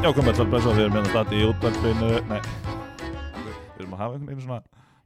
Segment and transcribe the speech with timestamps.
[0.00, 2.38] Já, komið alltaf blessa við erum hérna stati í útvarpinu Nei,
[3.44, 4.60] við erum að hafa einhvern veginn svona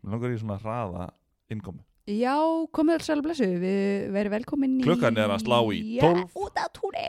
[0.05, 1.07] Við langar í svona hraða
[1.51, 1.83] innkomi
[2.15, 2.37] Já,
[2.77, 4.85] komið alls alveg blessu, við verðum velkomin í...
[4.85, 6.21] Klukkan er að slá í 12.
[6.21, 7.05] Já, út á túri.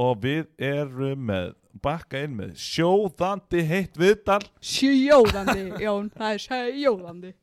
[0.00, 1.50] Og við erum með
[1.84, 7.34] bakka inn með sjóðandi heitt viðdal Sjóðandi, Jón, það er sjóðandi,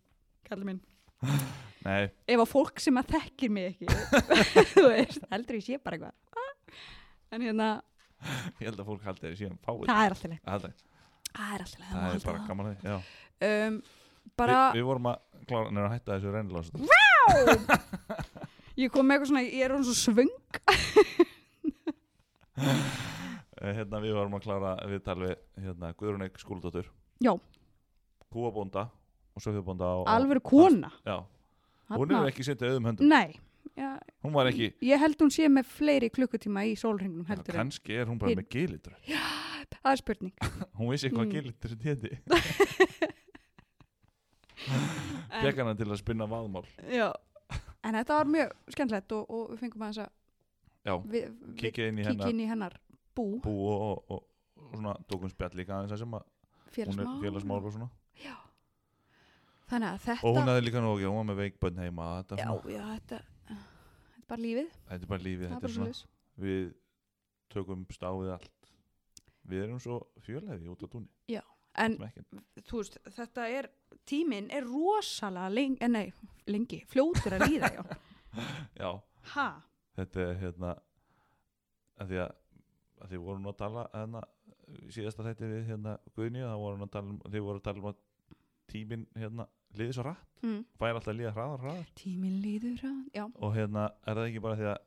[0.49, 0.81] kallar minn.
[1.85, 3.99] Nei, Ef að fólk sem að þekkir mig ekki,
[4.73, 6.81] þú veist, heldur ég sé bara eitthvað.
[7.37, 7.69] En hérna,
[8.61, 10.31] ég held að fólk haldi þeir síðan fáið það er alltaf.
[10.45, 10.73] Það er,
[11.35, 12.95] Það er alltaf það er bara gaman að Já.
[13.45, 13.73] Um,
[14.39, 15.17] bara, Vi, Við vorum að
[15.49, 16.67] klára en að hætta þessu reynilás
[18.81, 20.33] ég kom með eitthvað svona, ég er hún svo svöng.
[23.65, 24.99] Hérna við vorum að klára við
[25.63, 26.87] hérna, Guðrún Eik skúldóttur
[27.23, 27.33] Já.
[28.31, 28.83] Kúabónda
[29.35, 30.89] og Söfjabónda og, Alvöru kona.
[31.07, 31.17] Já,
[31.95, 33.29] hún hefur ekki setið auðum höndum Nei,
[33.77, 33.89] já,
[34.23, 37.63] Hún var ekki ég held hún sé með fleiri klukkutíma í sólringnum heldur en.
[37.65, 38.95] Kanski er hún bara Hin- með gilitur
[39.81, 40.33] Það er spurning.
[40.77, 41.31] Hún vissi hvað Mm.
[41.33, 42.11] gilitur héti
[45.41, 47.09] Fekk hana til að spinna vaðmál Já,
[47.85, 49.99] en þetta var mjög skemmtilegt og, og við fengum að
[50.85, 52.75] Já, við, við kíkja inn í hennar inn í hennar
[53.17, 56.29] bú, bú og, og, og, svona tókum spjall líka aðeins að sem að hún
[56.65, 57.21] er félagsmál.
[57.25, 57.89] félagsmál og svona
[59.65, 62.35] Þannig að þetta, Og hún hefði líka nóg, já, hún var með veikbönn heima þetta,
[62.37, 63.17] já, já, þetta, þetta
[64.31, 66.13] bara lífið, þetta er bara lífið, þetta er bara svona.
[66.45, 66.63] Við
[67.55, 68.51] tökum stáfið allt
[69.45, 71.41] Við erum svo fjölhefi út á túnni
[71.75, 72.21] En sem ekki.
[72.69, 73.65] þú veist, þetta er,
[74.07, 76.13] tíminn er rosalega lengi, eh, nei,
[76.47, 77.83] lengi, fljótur að líða, já.
[78.81, 78.89] Já,
[79.33, 79.47] Ha?
[79.97, 80.71] þetta er hérna
[81.99, 82.31] að því að,
[83.01, 84.21] að því vorum að tala hérna,
[84.95, 87.89] síðasta þætti við hérna Guðni þá vorum að tala um, þið voru að tala um
[87.91, 87.99] að
[88.71, 89.47] tíminn hérna
[89.81, 90.59] liði svo rætt Mm.
[90.77, 93.23] fær alltaf að líða hraðar hraðar Tíminn líður að, já.
[93.39, 94.77] og hérna er það ekki bara því að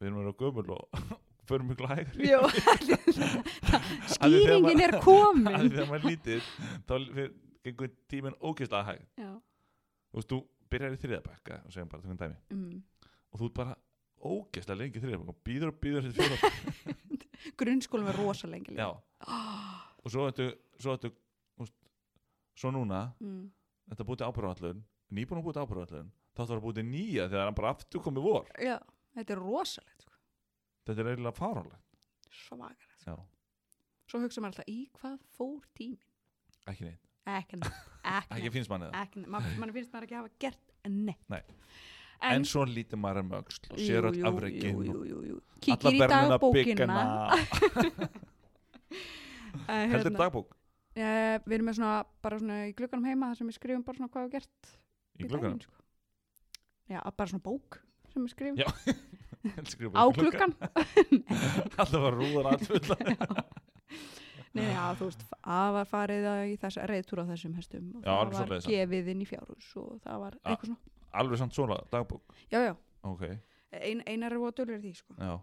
[0.00, 0.82] við erum verið á gömul og
[1.48, 1.78] förum mjög
[2.26, 2.40] Jó,
[4.16, 5.70] skýringin er að því komin.
[5.70, 6.50] þegar maður er lítið
[6.90, 6.94] þá
[7.66, 9.30] gengur tíminn ógeðslega hæg Já.
[10.12, 10.40] þú veist, þú
[10.74, 12.82] byrjar í þriðabækka og segjum bara tökum dæmi Mm.
[13.32, 13.76] og þú ert bara
[14.26, 16.52] ógeðslega lengi í þriðabækka og býður og býður til fjóra
[17.56, 18.88] Grunnskólum er rosa lengi já
[20.02, 20.98] og svo ættu svo
[22.56, 23.50] svo núna Mm.
[23.90, 24.84] Þetta búið til ábyrðavallun
[25.16, 28.04] nýbúin að búið til ábyrðavallun þá ættu að búið til nýja þegar hann bara aftur
[28.04, 28.76] komið vor Já,
[29.16, 30.14] þetta er rosalegt, sko.
[30.88, 31.82] þetta er eiginlega fáránlegt
[32.36, 33.06] Svakalegt.
[33.06, 33.16] já,
[34.06, 36.02] Svo hugsa maður alltaf, í hvað fór tíminn?
[36.70, 37.78] ekki neitt Ekki neitt.
[38.16, 39.30] Ekki ekki finnst manni það Ekki neitt.
[39.34, 41.24] Man, man finnst maður ekki hafa gert neitt.
[41.32, 41.40] Nei.
[42.30, 45.40] en, svo lítið maður er mögsl og sér öll afreikin jú, og jú, jú, jú.
[45.40, 46.54] alla Kíkir í verðina dagbókina.
[46.54, 47.00] byggina
[49.66, 50.55] Eh, heldur hérna, dagbók
[50.96, 53.98] eh, Við erum með svona, bara svona í glugganum heima þar sem við skrifum bara
[54.00, 54.70] svona hvað við gert
[55.20, 55.82] í glugganum daginn, sko.
[56.90, 57.80] Já, bara svona bók
[58.12, 58.56] sem við skrifum
[60.00, 60.52] á gluggan.
[61.78, 62.96] alltaf var rúðan allfulla
[64.56, 68.12] Nei, já, þú veist, það var farið í þess reyðtúr á þessum hestum og Já,
[68.14, 68.68] það var svoleiðis.
[68.72, 70.48] gefið inn í fjárhús og það var Ah.
[70.54, 70.94] eitthvað svona.
[71.20, 72.72] alveg samt svona dagbók Já, já,
[73.04, 73.22] ok,
[73.76, 75.14] ein, einar er voða dölur því, sko.
[75.20, 75.36] já,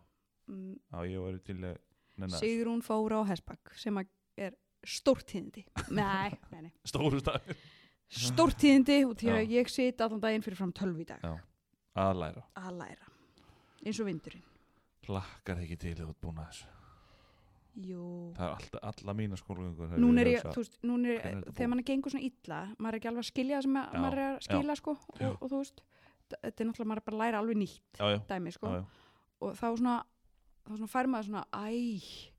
[0.44, 4.52] Mm, já ég var til að Sigrún fór á Hesbakk sem að er
[4.83, 6.71] stórtíðindi nei, nei, nei.
[6.85, 7.21] stafir
[8.13, 11.33] stórtíðindi og því að ég sit allan daginn fyrir fram tölv í dag Já.
[12.03, 13.11] að læra að læra
[13.83, 14.45] eins og vindurinn
[15.07, 16.69] hlakkar ekki til þú ert búin að þessu
[17.73, 18.03] Jú.
[18.38, 21.39] það er alltaf, alla mína skólagöngur Nún er ég, þú veist, nún er, Hvenær er
[21.41, 23.88] þetta þegar mann gengur svona illa, maður er ekki alveg að skilja það sem að-
[23.95, 24.43] Já, maður er að já.
[24.45, 25.25] skila, sko, Já.
[25.25, 25.81] og, og þú veist,
[26.29, 28.77] þetta er náttúrulega, maður er bara að læra alveg nýtt já, já, dæmi, sko, já,
[28.77, 28.85] já.
[29.41, 29.95] og þá svona,
[30.67, 32.32] þá svona fær maður svona, æ,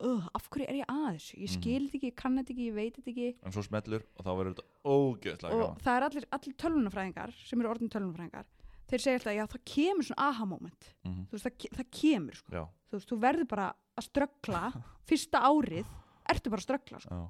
[0.00, 1.34] uh, af hverju er ég að þessu?
[1.36, 1.60] Ég Mhm.
[1.60, 4.24] skil þetta ekki, ég kann þetta ekki, ég veit þetta ekki, en svo smellur og
[4.24, 8.46] þá verður þetta ógeðslega og það er allir, allir tölvunafræðingar sem eru orðin tölvunafræðingar
[8.90, 11.26] þeir segja alltaf, já það kemur svona aha moment Mhm.
[11.28, 12.50] þú veist, það, það kemur sko.
[12.90, 14.62] þú veist, þú verður bara að ströggla
[15.08, 15.86] fyrsta árið,
[16.30, 17.20] ertu bara að ströggla sko.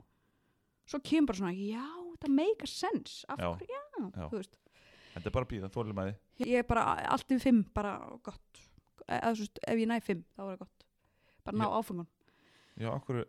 [0.86, 1.86] svo kemur bara svona, já,
[2.20, 3.54] það make a sense af Já.
[3.56, 4.28] hverju, já, Já.
[4.30, 4.56] þú veist
[5.14, 6.14] þetta er bara að býða, þólum að
[6.46, 8.60] ég er bara allt yfir fimm, bara gott
[9.08, 10.84] eða þú veist, ef ég næ fimm, þá er það gott
[11.44, 12.06] bara ná áfengun
[12.80, 13.20] já, akkur,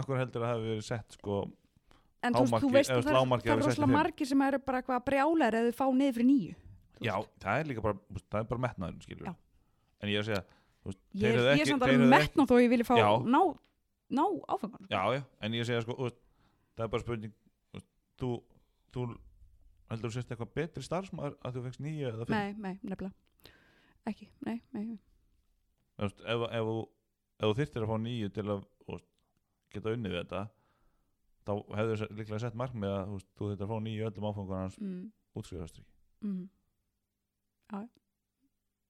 [0.00, 1.38] akkur heldur að það hefur verið sett sko,
[2.24, 5.60] en þú, þú veist, að það, það er rosalega margir sem eru bara eitthvað brjálæri
[5.62, 6.54] eða fá niður fyrir nýju
[7.04, 7.14] já,
[7.44, 9.34] það er líka bara það er bara metnaður, skilur Já.
[10.00, 10.44] en ég er að segja
[10.88, 13.08] veist, ég, er- er samt alveg hefðu ekki- metna þó ég vilja fá Já.
[13.34, 13.40] ná,
[14.14, 14.24] ná
[14.54, 16.20] áfengun já, já, en ég er að segja sko, veist,
[16.78, 17.34] það er bara spurning
[17.74, 17.88] veist,
[18.22, 18.30] þú,
[18.94, 19.06] þú
[19.90, 22.34] heldur þú sérst eitthvað betri starfsmaður að þú fegst nýja eða fimm?
[22.34, 23.12] Nei, nei, nefnilega.
[24.08, 24.98] Ekki, nei, nei.
[25.98, 26.88] Ef, ef, þú-
[27.38, 28.64] ef þú þyrftir að fá nýju til að
[29.74, 30.42] geta unnið við þetta
[31.44, 34.78] þá hefur þú líklega sett markmið að veist, þú að fá nýju öllum áfangur hans
[34.80, 35.04] mm,
[35.40, 35.90] útskrifastriki
[36.24, 36.42] mm.
[37.70, 37.78] já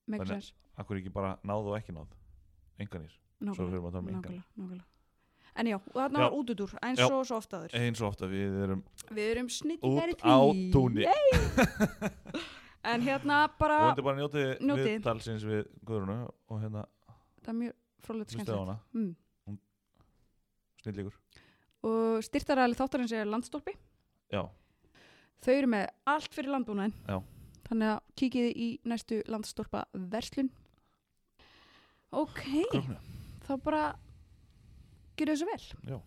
[0.07, 2.11] make Þannig- sense akkur ekki bara náð og ekki náð
[2.83, 3.15] enganir,
[3.45, 4.83] svo fyrir maður að tala um engan
[5.55, 6.25] En já, og þarna Já.
[6.25, 7.05] var útudúr, eins Já.
[7.07, 7.75] og svo oft aður.
[7.79, 8.81] eins og ofta við erum
[9.15, 9.51] Við erum
[9.87, 10.37] út á
[10.75, 11.05] túnni
[12.91, 14.89] En hérna bara, og þetta bara njótið Njótið.
[14.89, 16.83] við talsins við Guðrunu og hérna
[17.45, 18.83] það er mjög frólægt skemmtilegt.
[18.93, 19.15] Mm.
[20.85, 21.17] Snillíkur
[21.85, 23.75] Og styrtaræli þáttarins er landstólpi.
[24.33, 24.43] já,
[25.45, 26.95] Þau eru með allt fyrir landbúnaðin.
[27.05, 27.19] Já.
[27.69, 29.83] Þannig að kíkiði í næstu landstólpa
[30.13, 30.49] verslun.
[32.15, 32.41] Ok,
[32.71, 32.97] kroknu
[33.45, 33.83] þá bara
[35.19, 35.67] gerðu þessu vel.
[35.93, 35.99] Já.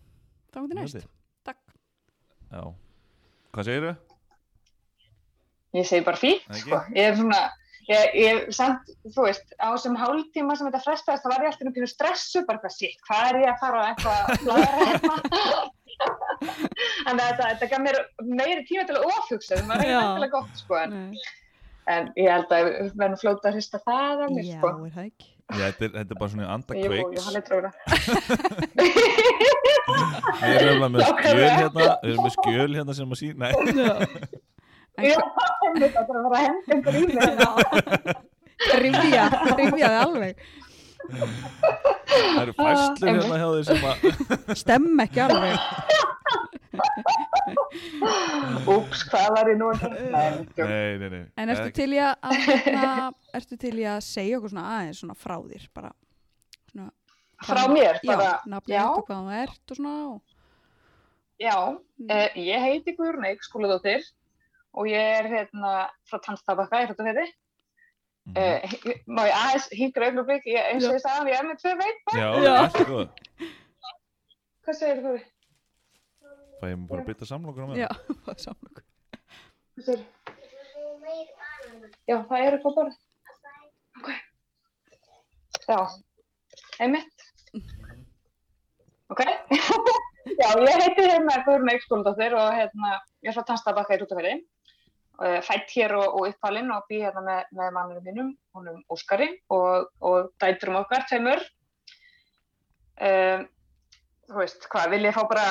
[0.50, 1.06] Þá kom til næst.
[1.46, 1.60] Takk.
[2.50, 2.62] já,
[3.54, 3.94] hvað segirðu?
[5.78, 6.80] Ég segi bara fínt, sko.
[6.96, 7.42] Ég er svona,
[7.88, 11.68] ég, ég samt, þú veist, á þessum hálftíma sem þetta frestaðist, þá var ég alltaf
[11.70, 14.72] um pínu stressu, bara hvað shit, hvað er ég að fara á eitthvað að blæra
[14.84, 15.14] hérna?
[17.08, 17.96] Þannig að þetta, þetta gaf mér
[18.28, 19.96] meiri tíma til að ofhugsa, það var Já.
[19.98, 20.92] eftirlega gott, sko, en,
[21.96, 24.68] en ég held að við verðum fljóta að hrista það af mér, Já, sko.
[24.84, 25.32] er það ekki?
[25.48, 26.88] Já, þetta er, þetta er bara svona í anda Jú,
[27.24, 27.70] hann er tróra.
[30.38, 33.52] Við erum nefnilega með skjöl hérna Við erum með skjöl hérna sem að sína Nei,
[34.98, 35.18] En Já,
[35.62, 37.14] það er að fara að henda einhver í mig.
[38.82, 39.24] rifja
[39.78, 40.34] þið alveg.
[41.08, 43.04] það eru einmitt.
[43.06, 43.96] hérna hjá þeir sem að
[44.62, 45.54] Stemm ekki alveg.
[48.68, 49.68] Úps, hvað var ég nú?
[50.12, 50.28] Nei.
[50.58, 53.08] Nei, nei, En ertu til í að, hérna,
[53.38, 55.92] ertu til í að segja okkur svona aðeins svona frá þér, bara
[56.72, 56.90] svona,
[57.48, 58.84] Frá mér, já, bara, já.
[58.90, 60.20] og hvað þú ert og svona og,
[61.38, 64.04] já, mm, Eh, ég heiti Guðrún Eik Skúladóttir
[64.78, 65.74] og ég er hérna
[66.08, 67.28] frá Tannstabakka í.
[68.28, 68.36] Mhm.
[68.36, 68.60] Uh,
[69.08, 72.00] má ég aðeins hingra ég, eins og ég sagði, ég er með tvö veit.
[72.12, 72.54] Já, Já.
[72.60, 73.08] allt er góð
[74.68, 75.12] Hvað segir þú?
[76.58, 77.88] Ég mér bara að bytta samlokur á með já,
[78.26, 78.84] það er saman okkur.
[79.78, 80.04] Hvað segir
[82.08, 82.92] Já, það er eitthvað bara.
[83.98, 84.08] Ok.
[85.68, 85.78] Já,
[86.84, 87.26] einmitt.
[89.08, 89.24] Ok.
[90.38, 94.34] Já, ég heiti hérna Guðrún Eik Skúladóttir og hérna, ég er frá Tannstabakka í Hrjóttafirði.
[95.18, 99.26] Uh, fætt hér og, og uppalinn og bý hérna með, með mannum mínum, honum Óskari
[99.50, 101.40] og, og dæturum okkar, tveimur.
[103.02, 103.42] Um,
[104.28, 105.46] þú veist, hvað, vil ég fá bara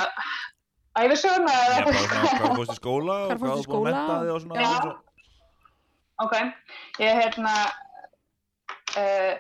[1.02, 1.52] æfisöguna?
[1.52, 3.84] Já, bara hvað fórst í skóla og hvað búin að skóla?
[3.90, 4.70] metta þig og svona Já.
[4.70, 5.04] og svo-
[6.26, 6.34] Ok,
[7.04, 7.54] ég hérna
[8.98, 9.34] uh,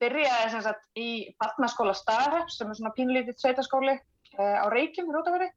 [0.00, 1.08] byrjaði sem sagt í
[1.42, 5.50] barnaskóla Starheps sem er svona pínlítið sveitaskóli uh, á Reykjum Rútafjörði.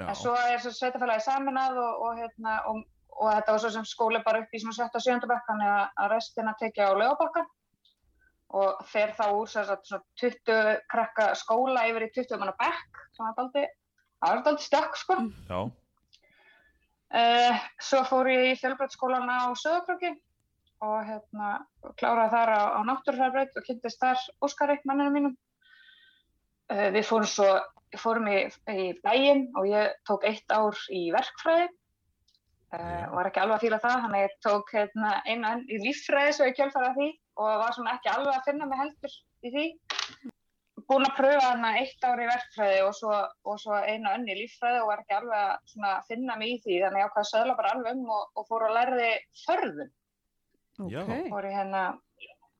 [0.00, 2.80] Já, En svo er svo sveitafélagi saminað og, og, hérna, og,
[3.18, 4.88] og þetta var svo sem skóli bara upp í svona 7.
[4.88, 5.28] og 7.
[5.30, 7.44] bekk þannig að, að restina tekja á lögabakka
[8.62, 13.04] og fer þá úr sem sagt, svona 20 krakka skóla yfir í 20 manna bekk
[13.12, 13.30] sem það
[14.22, 15.16] var daldi stökk sko.
[15.48, 15.60] já,
[17.12, 20.14] Uh, svo fór ég í fjölbreytskólan á Söðakröki
[20.80, 21.48] og hérna,
[22.00, 25.34] kláraði þar á, á náttúrufæðbreyt og kynntist þar Óskari, manninu mínum.
[26.72, 27.50] Uh, við fórum svo,
[28.00, 28.38] fórum í,
[28.72, 31.68] í bæinn og ég tók eitt ár í verkfræði
[32.76, 35.64] uh, og var ekki alveg að fíla það, þannig að ég tók hérna, einu enn
[35.68, 37.08] í líffræði svo ég kjölfæra því
[37.42, 39.66] og var svona ekki alveg að finna mig heldur í því.
[40.90, 43.16] Búin að pröfa þarna eitt ár í verkfræði og svo,
[43.48, 46.78] og svo einu önn í líffræði og var ekki alveg að finna mig í því,
[46.84, 49.10] þannig að ég ákvaði að söðla bara alveg um og, og fór að lærði
[49.44, 49.92] förðun.
[50.90, 51.02] Já.
[51.04, 51.12] Ok.
[51.30, 51.82] Fór ég hérna,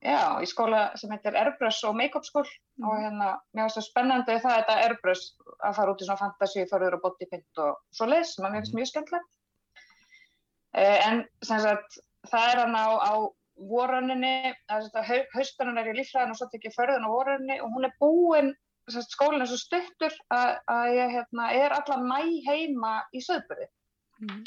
[0.04, 2.48] já, í skóla sem heitir Airbrush og Makeup School
[2.82, 2.88] Mm.
[2.88, 6.64] og hérna, mér finnst það spennandi það þetta Airbrush að fara út í svona fantasy,
[6.70, 9.28] förður og bodypaint og svo að mér finnst mjög skemmtilegt.
[10.72, 11.98] Uh, en sem sagt,
[12.30, 13.12] það er hann á, á
[13.68, 14.54] vorunninni,
[15.34, 18.48] haustunum er í líffræðin og svo tek ég förðun á vorunninni og hún er búin,
[18.88, 23.22] sem sagt, skólinn er svo stuttur að, að ég hérna, er allan mæ heima í
[23.24, 23.68] söðbyrði
[24.22, 24.44] Mm.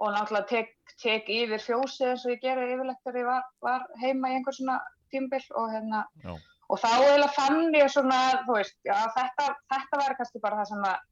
[0.00, 0.70] og náttúrulega tek,
[1.02, 4.56] tek yfir fjósið eins og ég gerði yfirlegt þegar ég var, var heima í einhver
[4.56, 4.78] svona
[5.12, 6.30] tímbil og hérna Já.
[6.70, 10.70] og þá eiginlega fann ég svona, þú veist, já þetta, þetta var kannski bara það
[10.72, 11.02] sem að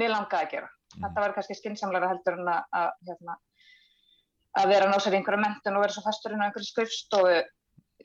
[0.00, 0.70] mér langaði að gera.
[0.72, 1.02] Mhm.
[1.04, 3.36] Þetta var kannski skynnsamlega heldur en að, að, hérna,
[4.60, 6.68] að vera að ná sér í einhverja mentun og vera svo fastur inn á einhverju
[6.68, 7.36] skrifstofu,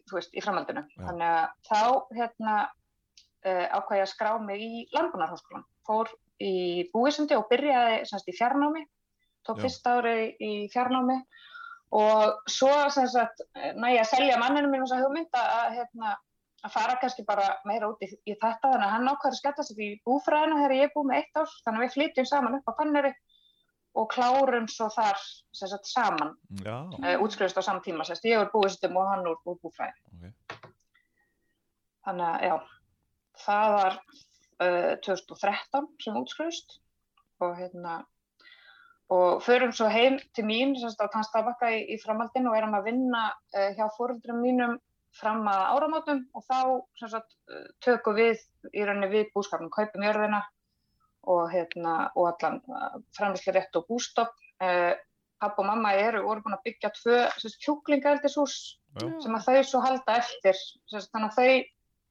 [0.08, 0.84] þú veist, í framhaldinu.
[0.94, 1.02] Já.
[1.10, 1.82] Þannig að þá,
[2.20, 2.54] hérna,
[3.48, 5.68] uh, ákvað ég að skrá mig í landbúnarháskólan.
[5.88, 6.14] Fór
[6.44, 6.56] í
[6.94, 8.86] búisandi og byrjaði semst, í fjarnámi,
[9.48, 9.68] tók Já.
[9.68, 11.22] fyrsta ári í fjarnámi
[11.96, 13.44] og svo sem sagt
[13.80, 16.16] næja að selja manninu mínu þessa hugmynd að, að, hérna,
[16.68, 19.38] að fara kannski bara meira út í, í þetta þannig að hann ákvæður
[19.70, 22.60] sér í búfræðinu þegar ég er búið með eitt ár þannig að við flytjum saman
[22.60, 23.14] upp á Fanneri
[23.98, 25.20] og klárum svo þar
[25.58, 26.36] sagt saman.
[26.64, 29.96] Uh, útskrifist á saman tíma sérst, ég er búistum og hann úr, búfræði.
[30.14, 30.68] Ok.
[32.08, 32.56] Þannig að já
[33.44, 36.78] það var uh, 2013 sem útskrifist
[37.44, 38.04] og hérna
[39.14, 42.90] og förum svo heim til mín semst á Tannstabakka í, í framhaldinu og erum að
[42.92, 44.78] vinna uh, hjá fóruldrum mínum
[45.18, 47.32] fram að áramótum og þá sagt,
[47.82, 48.42] tökum við
[48.76, 50.44] í rauninni við búskapnum, kaupum jörðina
[51.28, 52.62] og, hérna, og allan
[53.18, 54.34] framlýsli rétt og bústopp.
[54.64, 54.96] Uh,
[55.38, 57.18] Papp og mamma eru voru búin að byggja tvö
[57.62, 58.54] kjúklingaeldishús
[59.22, 60.58] sem að þau svo halda eftir.
[60.90, 61.52] Sagt, Þannig að þau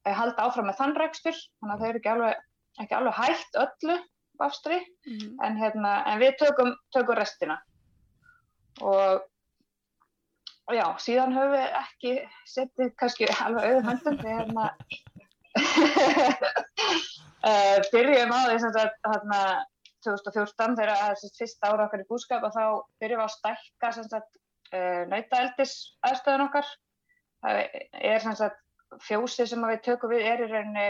[0.06, 2.44] eh, halda áfram með þann rekstur, þannig að þau eru ekki alveg,
[2.84, 3.96] ekki alveg hægt öllu
[4.46, 5.38] afstri Mhm.
[5.42, 7.56] en, hérna, en við tökum, tökum restina
[8.82, 9.22] og,
[10.68, 12.12] og já, síðan höfum við ekki
[12.46, 14.70] setið kannski alveg auðum höndum við hérna
[17.46, 19.40] uh, byrjum á því sem sagt hérna
[20.06, 22.64] 2014 þegar það er sem sagt fyrsta ára okkar í búskap og þá
[23.02, 24.32] byrjum við að stækka sem sagt
[24.74, 25.74] uh, nautaeldis
[26.06, 26.68] aðstöðun okkar
[27.46, 27.62] það
[28.12, 28.62] er sem sagt
[29.06, 30.86] fjósið sem að við tökum við er í rauninni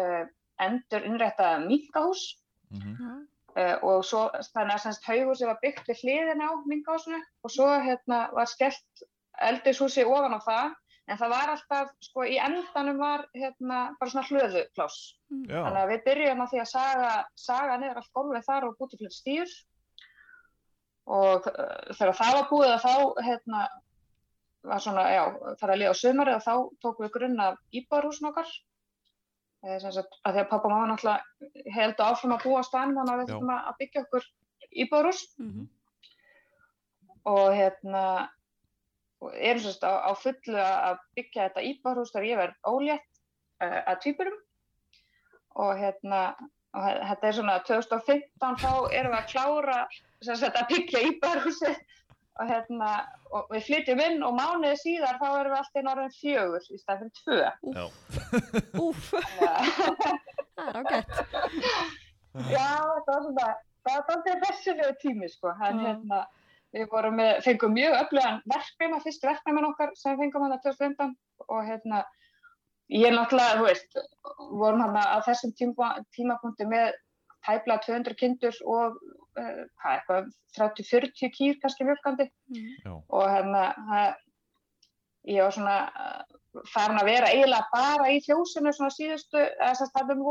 [0.00, 0.22] uh,
[0.60, 2.28] endur innrættað minkahús
[2.70, 2.94] Mhm.
[3.00, 3.26] Já.
[3.58, 7.66] Uh, og svo þannig að semst haughúsi var byggt við hliðina á minkahúsinu og svo
[7.82, 9.02] hérna var skellt
[9.42, 10.76] eldishúsi ofan á það
[11.08, 14.98] en það var alltaf, sko í endanum var hérna bara svona hlöðupláss.
[15.30, 15.60] Já.
[15.64, 18.98] þannig að við byrjum á því að saga, saga niður allt gólfið þar og búti
[19.00, 19.52] fyrir stýr
[21.10, 23.62] og uh, þegar það var búið að þá hérna
[24.70, 25.22] var svona, já,
[25.60, 26.54] þar að liða á sömari og þá
[26.84, 28.50] tókum við grunn af íbúðarhúsin okkar.
[29.64, 32.68] Eh, sem sagt, að því að pappa og mamma náttúrulega heldur áfram að búa á
[32.68, 34.28] staðnum þannig að við þurfum að byggja okkur
[34.84, 35.22] íbúðarhús.
[35.40, 35.68] Mhm.
[37.30, 38.02] og hérna
[39.20, 43.10] og erum sérst á, á fullu að að byggja þetta íbúðarhús þegar ég verð ólétt
[43.60, 44.38] uh, að tvíburum
[45.60, 46.20] og hérna
[46.70, 49.78] og þe- þetta er svona 2015 þá erum við að klára
[50.22, 51.80] sem sagt að byggja íbúðarhúsið
[52.40, 52.90] og hérna
[53.36, 56.78] og við flytjum inn og mánuði síðar þá erum við alltaf í norðin fjögur í
[56.86, 57.40] fyrir tvö
[57.74, 57.84] Já.
[58.86, 61.12] Úf, það er ágætt.
[62.50, 62.68] Já,
[63.04, 63.48] það var svona,
[63.84, 65.86] það var alltaf ressilegu tími sko, en Já.
[65.88, 66.20] hérna,
[66.74, 71.14] við vorum með, fengum mjög öflugan verkefna, fyrst verkefnin okkar sem fengum hann að 2015
[71.48, 72.02] og hérna,
[72.94, 74.00] ég náttúrulega, þú veist,
[74.62, 76.92] vorum hann að þessum tíma, tímapunkti með
[77.46, 82.26] tæplega 200 kindur og uh, hvað, eitthvað, 30-40 kýr kannski mjölkandi.
[82.84, 82.92] Já.
[82.98, 83.62] og hérna,
[85.30, 89.86] ég var svona uh, farin að vera eiginlega bara í fjósinu svona síðustu, eða þess
[89.88, 90.26] að það um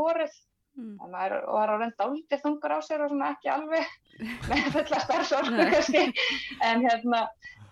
[0.78, 0.96] Mhm.
[1.02, 3.86] og maður var að reynda álítið þungur á sér og svona ekki alveg
[4.50, 5.70] með fulla starfsorku Nei.
[5.72, 6.02] kannski
[6.62, 7.20] en hérna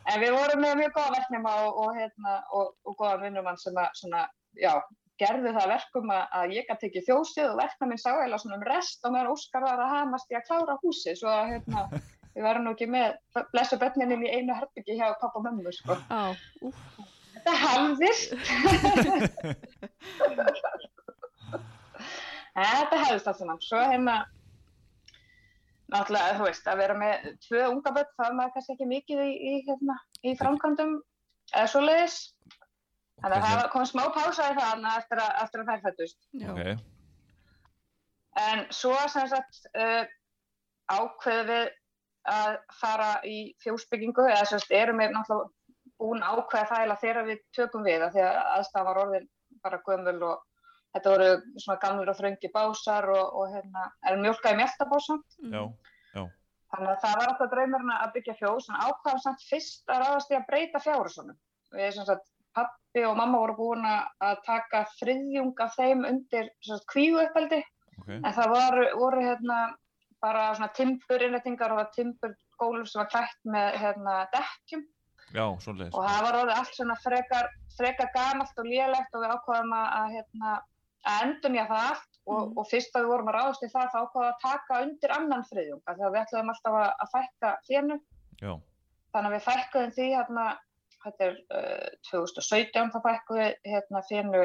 [0.08, 3.76] en við vorum með mjög góða verknema og, og hérna og, og góða vinnumann sem
[3.78, 4.24] að svona,
[4.58, 4.72] já,
[5.20, 8.38] gerði það að verkum að, að ég gæti ekki fjósið og verkna minn sá eða
[8.42, 11.52] svona um rest og meðan Óskar var að hamast í að klára húsið svo að
[11.54, 11.80] hérna
[12.34, 13.08] við varum nú ekki með
[13.52, 15.92] blessu bönnininn í einu herbyggi hjá pappa og mömmu sko.
[16.10, 16.34] Á,
[17.38, 18.30] Þetta hafðist
[22.56, 23.60] Þetta hefðist allt saman.
[23.64, 24.16] Svo hérna,
[25.92, 29.24] náttúrulega, þú veist, að vera með tvö unga börn, það er maður kannski ekki mikið
[29.24, 30.94] í, í, hérna, í framkvæmdum
[31.54, 32.18] eða svo leiðis.
[33.18, 36.18] Þannig að það kom smá pása í það þarna eftir að, eftir að þær fættust.
[36.38, 36.48] já.
[36.54, 36.86] Ok.
[38.38, 40.04] En svo sem sagt uh,
[40.94, 41.70] ákveðum við
[42.28, 45.54] að fara í fjósbyggingu, eða sem sagt erum við náttúrulega
[45.98, 49.28] búin að ákveða það eða þegar við tökum við, af því að aðstæðan var orðin
[49.64, 50.44] bara gömul og
[50.96, 51.28] þetta voru
[51.62, 55.18] svona gamlir og þröngi básar og, og hérna, er mjölkaði mjöltabása.
[55.42, 55.62] Já.
[56.14, 56.32] Mhm.
[56.68, 60.32] Þannig að það var alltaf draumurinn að byggja fjós, en ákvaðum samt fyrst að ráðast
[60.32, 61.38] í að breyta fjárhúsunum.
[61.72, 62.26] Við sem sagt,
[62.56, 67.62] pappi og mamma voru búin að taka þriðjung af þeim undir sem sagt, kvígu uppeldi
[67.98, 68.10] Ok.
[68.14, 69.56] En það voru, voru hérna
[70.22, 74.84] bara svona timburinnrettingar og timbur gólf sem var klætt með hérna dekkjum
[75.34, 75.60] Já, og
[75.92, 80.52] það var allt svona frekar, frekar gamalt og lélegt og við ákvaðum að, að, hérna,
[81.06, 82.58] að endunja það allt og, Mhm.
[82.58, 85.10] og fyrst að við vorum að ráðast í það þá ákvaðum við að taka undir
[85.18, 88.00] annan friðjung af því að við ætlaðum alltaf að, að fækka férnu
[88.42, 88.52] Já.
[89.14, 90.46] þannig að við fækkuðum því hérna,
[91.04, 94.42] þetta er uh, 2017 þá fækkuðum við hérna férnu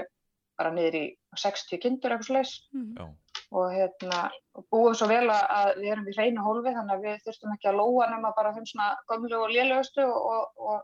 [0.57, 2.95] bara niður í 60 kindur eitthvað slags Mhm.
[2.97, 3.05] Já.
[3.53, 4.31] og hérna
[4.71, 7.67] búum svo vel að, að við erum í hreinu hólfi þannig að við þurftum ekki
[7.69, 10.81] að lóa nema bara þeim svona gömlu og lélugustu og, og, og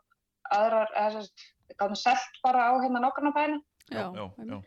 [0.51, 1.31] aðrar, eða þess
[1.69, 4.11] að gáðum selt bara á hérna nákvæmnabæðinu Já.
[4.13, 4.25] Já.
[4.37, 4.61] Já.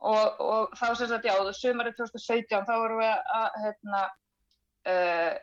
[0.00, 4.02] Og, og þá sem sagt, já, sumarið 2017 þá vorum við að hérna
[4.92, 5.34] uh,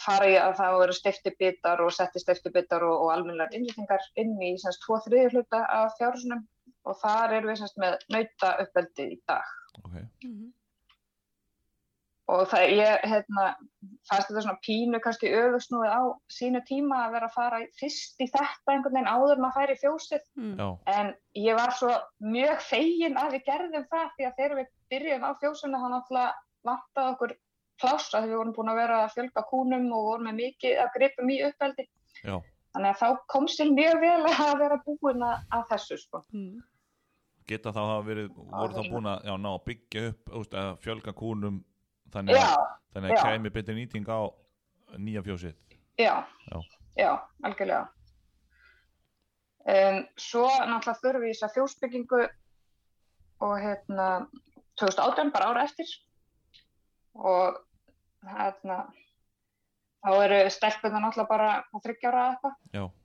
[0.00, 4.54] fara í að það voru stiftibitar og setti stiftibitar og, og almennilegar innrýtingar inn í
[4.62, 6.44] semst tvo þriði hluta af fjársunum
[6.84, 9.50] og þar erum við semst með nauta uppeldi í dag
[9.80, 9.96] Ok.
[10.22, 10.52] Mhm.
[12.32, 13.44] Og það ég hérna,
[14.08, 16.02] fannst þetta svona pínu kannski öfugsnúið á
[16.32, 19.80] sínu tíma að vera að fara fyrst í þetta einhvern veginn áður að færi í
[19.82, 20.24] fjósið.
[20.56, 20.68] Já.
[20.94, 21.92] en ég var svo
[22.24, 26.32] mjög fegin að við gerðum það því að þegar við byrjum á fjósinu þá náttúrulega
[26.64, 27.36] vantaði okkur
[27.82, 30.92] pláss að við vorum búin að vera að fjölga kúnum og vorum með mikið að
[30.96, 31.88] gripum í uppeldi
[32.22, 32.36] Já.
[32.72, 36.22] þannig að þá komst til mjög vel að vera búin að, að þessu sko.
[36.32, 36.62] Mm.
[37.50, 40.74] geta þá hafa verið, voru þá búin að já, ná að byggja upp, úst, að
[40.86, 41.62] fjölga kúnum
[42.14, 44.20] þannig Já, að, þannig að kæmi betur nýting á
[44.98, 45.54] nýja fjósið
[45.98, 46.14] já,
[46.50, 46.56] Já.
[46.98, 47.10] já,
[47.46, 47.84] algjörlega.
[49.64, 52.24] Um, svo náttúrulega þurfum við þess að fjósbyggingu
[53.44, 54.08] og hérna
[54.80, 55.88] 2018, bara ára eftir
[57.14, 57.62] og
[58.28, 58.82] hérna
[60.04, 63.00] þá eru stelpunar náttúrulega bara á þryggjára eða eitthvað.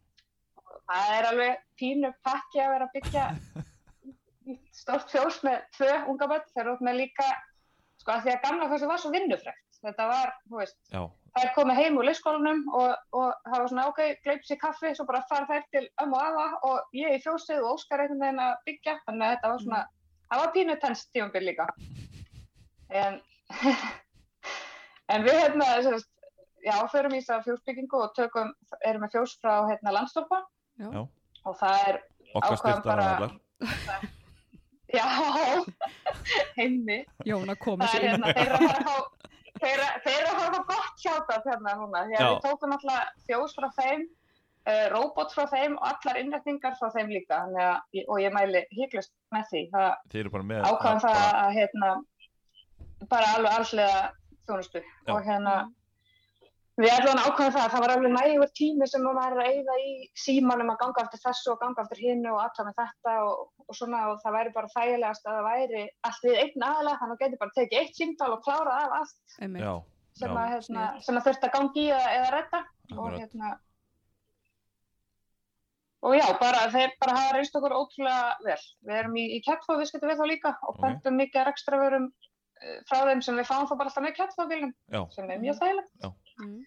[0.89, 3.25] Það er alveg pínu pakki að vera að byggja
[4.81, 7.27] stórt fjós með tvö unga börn þegar út með líka,
[8.09, 9.65] sko að því að gamla fjósi var svo vinnufrekt.
[9.79, 11.01] Þetta var, þú veist, já,
[11.37, 15.05] þær komið heim úr leikskólanum og, og það var svona ok, gleip sér kaffi, svo
[15.07, 18.55] bara fara þær til ömmu afa og ég í fjósið og Óskar einhvern veginn að
[18.67, 19.81] byggja, þannig að þetta var svona,
[20.25, 21.69] það var pínu tens tíumbil líka.
[22.89, 23.19] En,
[25.15, 26.11] en við hérna, sérst,
[26.65, 29.95] já, förum í þess að fjósbyggingu og tökum, erum með fjós frá hérna.
[30.79, 31.05] Já.
[31.45, 34.17] og það er, styrta bara- aðlar
[34.93, 35.05] já,
[36.57, 38.23] heimmi, Jón að koma það sér er inn.
[38.23, 38.93] hérna,
[39.59, 42.29] þeir eru að að að að fá gott hjáta hérna núna, því að Já.
[42.29, 44.05] við tókum alltaf fjós frá þeim,
[44.69, 48.63] uh, robot frá þeim og allar innrætningar frá þeim líka þannig að, og ég mæli
[48.77, 51.91] hygglust með því, það þeir eru bara með ákvæðum það bara, að hérna,
[53.09, 53.99] bara alveg allega
[54.49, 54.83] þjónustu.
[55.09, 55.57] Og hérna
[56.79, 59.77] við allan ákvæðum það að það var alveg nægur tími sem maður er að eyða
[59.83, 59.93] í
[60.23, 63.79] símanum að ganga eftir þessu og ganga eftir hinnu og alltaf með þetta og, og
[63.79, 67.23] svona og það væri bara þægilegast að það væri allt við einn aðalega þannig að
[67.25, 69.73] getur bara tekið eitt símtal og klárað af allt já,
[70.19, 70.35] sem, Já.
[70.35, 72.61] að, hérna, sem að þurft að gangi í eða, eða redda.
[72.95, 73.51] Og hérna
[75.99, 78.59] og já, bara þeir bara hafa reynst okkur ótrúlega vel.
[78.87, 81.79] Við erum í, í kettfóð, við skemmtum við þá líka og pöntum mikið af ekstra
[81.81, 82.28] vörum uh,
[82.89, 86.63] frá þeim sem við fáum þá bara alltaf með já, sem er mjög þægilegt Mm.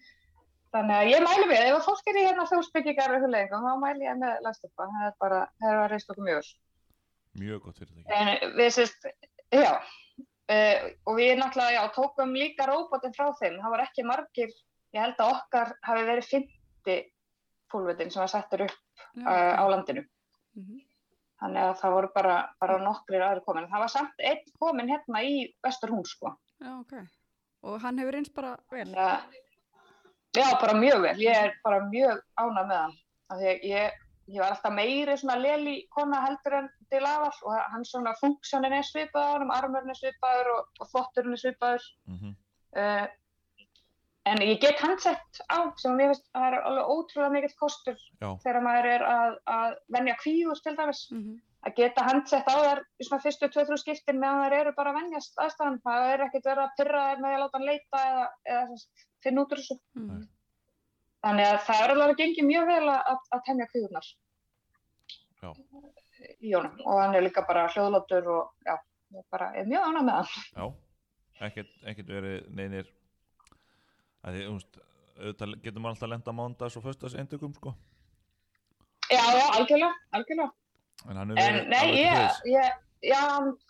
[0.73, 3.79] þannig að ég mæli við, ef að fólk er í hérna þjóðsbyggingar og hugleggingum, þá
[3.81, 6.49] mæli ég með læstöpa það er bara, það er reynst okkur mjög
[7.41, 9.07] mjög gott fyrirtæki En við sérst,
[9.53, 9.71] já,
[10.53, 13.59] uh, og við náttúrulega, já, tókum líka róbotinn frá þeim.
[13.61, 14.53] Það var ekki margir,
[14.93, 17.03] ég held að okkar hafi verið 50
[17.73, 18.77] fólkveitin sem var settur upp
[19.25, 20.05] uh, á landinu.
[20.59, 20.81] Mhm.
[21.43, 23.65] Þannig að það voru bara, bara nokkrir aðri komin.
[23.71, 25.33] Það var samt einn komin hérna í
[25.65, 26.31] Vesturhún, sko.
[26.63, 26.93] Já, ok.
[27.67, 28.85] Og hann hefur eins bara vel.
[28.85, 29.35] Þannig að,
[30.39, 31.17] já, bara mjög vel.
[31.23, 32.95] Ég er bara mjög ánað með hann.
[33.27, 33.97] Af því að ég,
[34.31, 38.77] ég var alltaf meiri svona leli kona heldur en til afall og hann svona funksjónin
[38.77, 41.91] er svipaður armurinn er svipaður og, og þvotturinn er svipaður.
[42.07, 42.39] mm
[42.73, 43.05] Uh,
[44.29, 47.97] en ég get handsett á sem mér finnst að það er alveg ótrúlega mikill kostur
[48.21, 51.01] já, þegar maður er að, að venja kvíður til dæmis.
[51.11, 51.41] Mhm.
[51.63, 54.97] Að geta handsett á þær í svona fyrstu 2-3 skiptin meðan þær eru bara að
[54.99, 55.77] venjast aðstæðan.
[55.85, 58.79] Það er ekkert verið að pyrra þær með að láta hann leita eða, eða
[59.23, 59.77] finna út úr þessu.
[59.99, 60.25] Mhm.
[61.23, 64.09] Þannig að það er alveg að gengi mjög vel að, að temja kvíðurnar
[65.43, 65.51] Já.
[66.43, 68.75] í honum og hann er líka bara hljóðlótur og já,
[69.15, 70.43] ég bara er mjög ánað með hann.
[70.59, 70.65] já
[71.47, 72.91] ekkert, ekkert verið neynir
[74.23, 74.81] að því, þú veist
[75.13, 77.73] auðvitað getur maður alltaf að lenda mándags og föstags endugum sko
[79.11, 80.51] Já, já, algjörlega, algjörlega.
[81.09, 82.69] en hann En verið nei, alveg til ég,
[83.03, 83.23] já,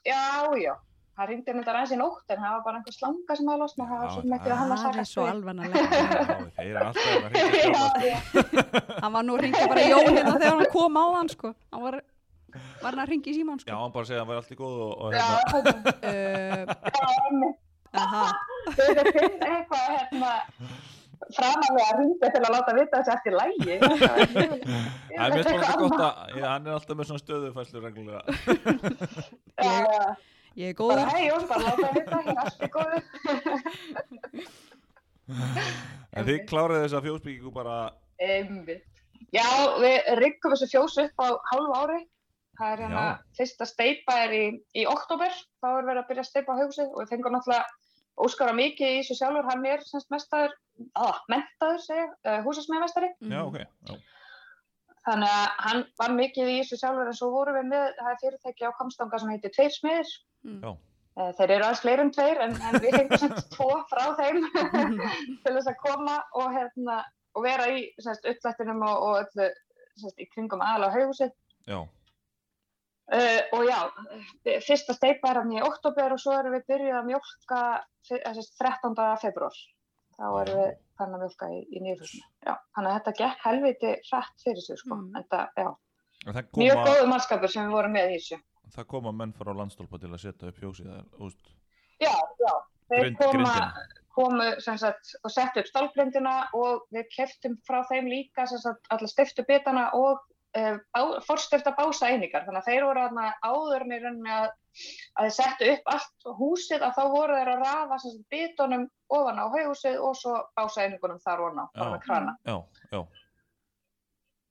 [0.06, 0.24] já,
[0.64, 0.74] já.
[1.14, 3.62] Það ringdi mér þetta aðeins í nótt en það var bara einhver slanga sem hafði
[3.62, 3.90] losnað.
[3.90, 5.32] Það var Já, svo mikið að hann að Það er svo við.
[5.34, 5.76] alvanalegt.
[5.84, 8.02] Já, þeir eru alltaf að hringja Já, sjálfast.
[8.08, 8.18] já,
[9.04, 11.52] Hann var nú að ringja bara í Jón hérna þegar hann kom á hann, sko.
[11.76, 12.00] Hann var,
[12.82, 13.78] var hann að ringja í síman, Já, sko.
[13.84, 16.66] hann bara segja að hann væri allt í góð og, og já, hérna, Uh,
[16.98, 17.54] já,
[18.78, 20.32] Þau að finna eitthvað hérna
[21.34, 23.76] framalega að ringja til að láta vita þessi eftir lægi.
[23.80, 24.18] það
[25.14, 28.22] er bara alltaf gott að já, hann er alltaf með svona stöðufæslu reglulega
[29.64, 29.78] já.
[30.60, 31.08] ég er Bara góður.
[31.14, 33.02] hei, Jón, bara láta vita, hérna allt er góður.
[36.14, 37.78] en þið kláraði þessa fjósbyggingu bara
[38.24, 38.84] Einmitt.
[39.34, 39.48] Já,
[39.82, 42.02] við riggum þessu fjós upp á hálfu ári.
[42.64, 43.16] Það er hérna, Já.
[43.38, 44.44] fyrsta steipa er í,
[44.80, 47.66] í oktober, þá er verið að byrja að steipa húsið og við fengum náttúrulega
[48.24, 50.52] Óskara mikið í þessu sjálfur, hann er semst mestaður,
[51.02, 53.10] að, mentaður segja, uh, húsasmiðmestari.
[53.20, 53.48] já, Mhm.
[53.50, 53.58] ok,
[53.90, 53.96] já,
[55.04, 58.20] Þannig að hann var mikið í þessu sjálfur en svo vorum við með, það er
[58.22, 60.12] fyrirtæki á Kamstanga sem heitir Tveir smiðir.
[60.46, 60.62] Mm.
[60.64, 60.78] já,
[61.14, 64.40] Uh, þeir eru aðeins fleiri en tveir en, en við fengum semst tvo frá þeim
[65.44, 66.96] til þess að koma og, hérna,
[67.38, 69.50] og vera í semst, upplættinum og, og öllu
[70.02, 71.36] semst, í kringum aðalega haugusið.
[71.70, 71.78] já,
[73.12, 73.80] Uh, og já,
[74.48, 77.60] eh, fyrsta steipa er hann í oktober og svo erum við byrjuð að mjólka
[78.08, 79.18] fyr- sem sagt, 13.
[79.20, 79.58] februar.
[80.16, 82.24] Þá erum við fann að mjólka í, í nýjurhúsinu.
[82.48, 84.96] Já, þannig að þetta gekk helviti hrætt fyrir sig, sko.
[84.96, 85.12] Mm.
[85.18, 88.40] Þetta, það mjög koma, góðu mannskapur sem við vorum með í þessu.
[88.78, 91.52] það koma menn frá landstólpa til að setja upp úst,
[92.00, 92.54] Já, já,
[92.90, 93.74] þeir Grind- koma,
[94.16, 98.88] komu sem sagt, og settu upp stálgrindina og við keftum frá þeim líka sem sagt,
[98.90, 100.20] alla stiftu bitana og
[100.58, 102.46] uh, forstifta bása einingar.
[102.48, 104.48] Þannig að þeir voru aðna áður með að,
[105.18, 108.00] að þeir settu upp allt húsið að þá voru þeir að rafa
[108.34, 112.38] bitunum ofan á haughúsið og svo bása einingunum þar ofan á, krana.
[112.46, 112.58] já,
[112.92, 113.04] já,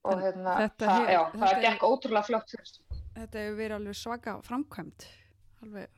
[0.03, 2.81] Og hérna, Þetta það, já, það þetta gekk ótrúlega fljótt fyrst.
[3.15, 5.05] Þetta hefur verið alveg svaka framkvæmt.
[5.63, 5.91] Alveg.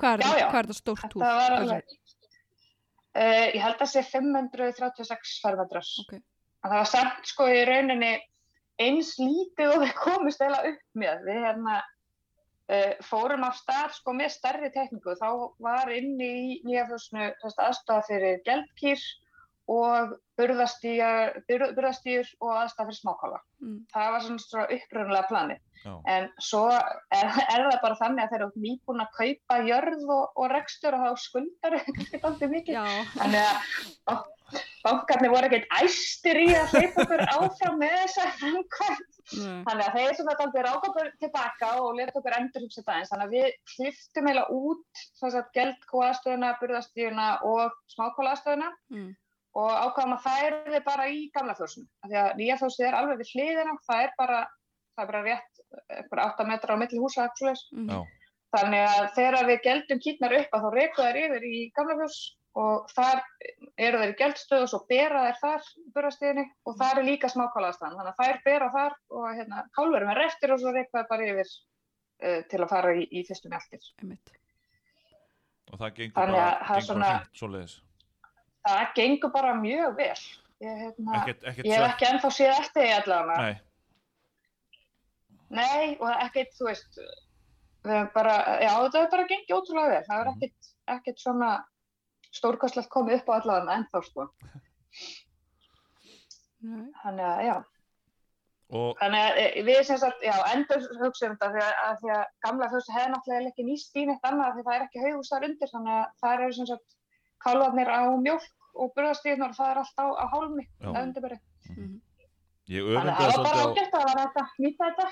[0.00, 0.48] Hvað er, Já, þetta, já.
[0.50, 1.22] hvað er þetta stórt hús?
[1.22, 1.94] Þetta var alveg,
[3.16, 5.88] uh, ég held að sé 536 fermetrar.
[6.04, 6.12] Ok.
[6.60, 8.10] En það var samt sko í rauninni
[8.80, 11.24] eins lítið og við komumst eða upp með.
[11.28, 15.16] Við hérna uh, fórum af stað sko með stærri tekníku.
[15.20, 15.30] Þá
[15.62, 19.02] var inni í nýjafjósnu aðstofa fyrir geldkýr
[19.70, 23.42] og burðastýr, burðastýr og aðstofa fyrir smákála.
[23.62, 23.76] Mm.
[23.92, 25.60] Það var svona, svona upprunalega planið.
[25.84, 26.90] já, En svo er,
[27.20, 31.06] er það bara þannig að þeir eru nýbúin að kaupa jörð og, og rekstur og
[31.06, 32.80] þá skuldar ekkert aldrei mikið.
[32.80, 33.40] Já, Þannig
[34.10, 39.16] að bankarnir voru ekkert æstir í að hleypa okkur áfram með þessa framkvæmt.
[39.30, 39.62] nei.
[39.66, 43.00] Þannig að þeir sem þetta aldrei ráka okkur tilbaka og leta okkur endur hugsa það
[43.00, 43.10] eins.
[43.12, 45.02] Þannig að við hliftum eiginlega út
[45.58, 49.10] geldkóaðstöðuna, burðastíðuna og smákólaðstöðuna Mm.
[49.60, 51.86] og ákvæðum að það er þið bara í gamla fjósinu.
[52.06, 54.40] Því að nýja fjósið er alveg við hliðina, það er bara,
[54.96, 57.28] það er bara rétt eitthvað 8 metra á milli húsa.
[57.74, 57.88] Mm.
[57.90, 58.00] já,
[58.50, 62.16] Þannig að þegar við geldum kýtnar upp að þá reyku þær yfir í gamla fjós
[62.58, 63.20] og þar
[63.78, 67.94] eru þær í geldstöð og svo bera þær þar burastíðinni og þar er líka smákálaðastan.
[67.94, 71.46] Þannig að þær bera þar og hérna kálverum er eftir og svo þær bara yfir
[71.46, 73.88] uh, til að fara í, í fyrstu mjöltir.
[74.02, 74.36] Einmitt.
[75.70, 76.86] og það gengur Þannig bara, að það er
[77.38, 77.66] svona-.
[78.66, 80.20] Það gengur bara mjög vel.
[80.60, 83.44] Ég, hérna, Ekkert, ekkert ég hef ekki ennþá séð eftir því allavega.
[83.46, 83.54] Nei,
[85.50, 86.98] Nei, og ekkert, þú veist,
[87.82, 90.02] bara, já, þetta hefur bara gengið ótrúlega vel.
[90.06, 91.48] Það er ekkert, ekkert svona
[92.34, 94.26] stórkostlegt komið upp á allavega ennþá, sko.
[96.60, 96.86] Nei.
[97.02, 97.54] Þannig að, já.
[98.76, 102.10] og Þannig að e, við sem sagt, já, endur hugsaðum þetta því að, að því
[102.16, 105.32] að gamla fjósi hefði náttúrulega ekki nýst í neitt annað því það er ekki haugus
[105.32, 106.96] þar undir þannig að það eru sem sagt
[107.40, 111.40] kálvarnir á mjólk og burðastíðnar og það er allt á, á hálmi að undirbæri.
[111.70, 111.96] Mhm.
[112.70, 115.08] ég Þannig að það var bara ágætt að það var þetta, nýta þetta.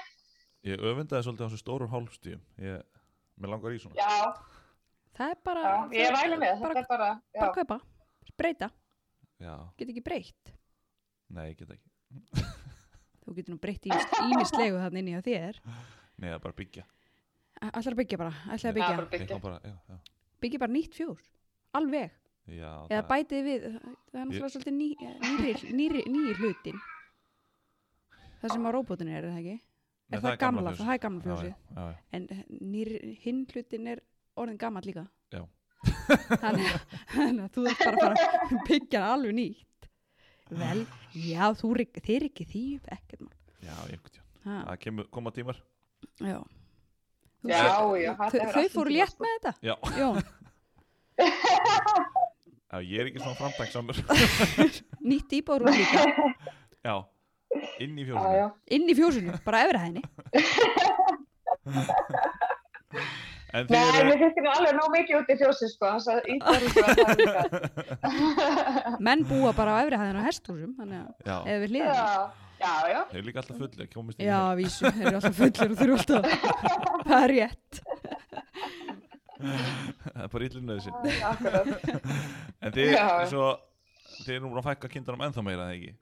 [0.68, 2.85] ég öfundaði svolítið á þessu stórum hálfstíðum ég,
[3.40, 4.12] mér langar í svona Já,
[5.18, 7.40] Það er bara, já, ég það- væli með, bara, þetta er bara, já.
[7.40, 7.78] bara kaupa,
[8.38, 8.68] breyta,
[9.42, 10.52] já, get ekki breytt.
[11.31, 11.90] nei, get ekki
[13.28, 15.59] Þú getur nú breytt ímislegu þannig inn í á þér.
[16.18, 16.85] nei, það er bara að byggja
[17.59, 18.96] Ætlar að byggja bara, ætlar að Já, byggja.
[18.96, 19.38] bara byggja.
[19.42, 19.96] Bara, já, já,
[20.40, 21.24] Byggja bara nýtt fjós,
[21.74, 22.12] alveg.
[22.46, 24.88] já Eða það- bætið við, það er náttúrulega svolítið ný,
[25.26, 26.78] nýri, nýri, nýri hlutin.
[28.40, 29.57] Það sem á róbótinu er, er það ekki?
[30.09, 30.87] Nei, Er það, gamla, fjósið.
[30.87, 31.50] það er gamla Já, fjósið.
[31.50, 31.96] já, já, já.
[32.12, 32.28] En
[32.72, 34.00] nýri, hinn hlutin er
[34.42, 35.05] orðin gammal líka.
[35.35, 35.42] Já.
[36.42, 39.64] Þannig að- þú þarf bara að byggja hann alveg nýtt.
[40.48, 40.81] Vel,
[41.12, 43.37] já, þú, þið er ekki því upp ekkert mál.
[43.62, 45.57] já, einhvern Ha, það kemur, koma tímar
[46.24, 46.38] já.
[47.42, 49.24] Þú Já, sé- já, Þau, fóru létt sko.
[49.24, 50.22] með þetta, já, Jón.
[52.72, 53.96] já, ég er ekki svona framtæksamur
[55.11, 56.01] Nýtt íbúður líka,
[56.87, 56.94] já,
[57.85, 58.48] inn í Já, já.
[58.79, 60.03] inn í fjósinu, bara efri hæðinni.
[61.68, 61.74] en
[62.96, 63.17] þið
[63.48, 63.64] Nei,
[63.96, 66.52] eru mér finnst ekki alveg nóg mikið út í fjósi, sko, þess að líka.
[69.06, 71.08] Menn búa bara á efri hæðinu á hestúsum, þannig að
[71.48, 71.94] eða við hliðina.
[71.96, 72.11] Já,
[72.58, 73.00] já, já.
[73.08, 75.96] þeir eru líka alltaf fullir komist ekki Já, vísu, þeir eru alltaf fullir og þurfa
[75.96, 76.22] alltaf.
[77.08, 77.72] Það er rétt.
[79.38, 81.68] það er bara illinu þessi Já, akkurat.
[82.66, 83.06] en þið, Já.
[83.32, 83.46] svo,
[84.18, 85.92] þið eru nú búin að fækka kindunum ennþá meira, eða ekki?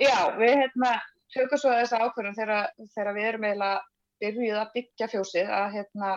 [0.00, 0.90] Já, við hérna
[1.34, 3.80] tökum svo þessa ákvörðum þegar, þegar við erum eiginlega
[4.22, 6.14] byrjuð að byggja fjósið að hérna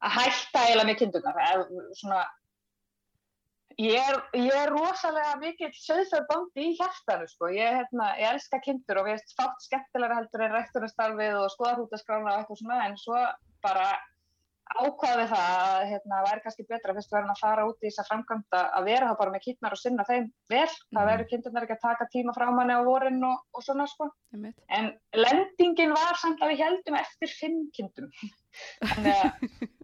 [0.00, 1.40] að hætta eiginlega með kindunar
[2.00, 2.20] svona
[3.80, 7.50] ég er, ég er rosalega mikill söðfjörðbóndi í hjartanu sko.
[7.54, 12.32] ég, hérna, ég elska kindur og við erum fátt skemmtilega heldur en rektoristarfið og skoðarhútaskrána
[12.32, 13.20] og eitthvað svona en svo
[13.64, 13.86] bara
[14.78, 18.10] ákvaði það að hérna, væri kannski betra fyrst verðin að fara út í þess að
[18.10, 20.68] framkvæmda að vera það bara með kýtnar og sinna þeim vel.
[20.68, 21.08] Það Mhm.
[21.10, 24.10] verður kindurnar ekki að taka tíma frá manni á vorin og, og svona sko.
[24.68, 28.10] En lendingin var samt að við heldum eftir fimm kindum.
[28.84, 29.30] Þannig að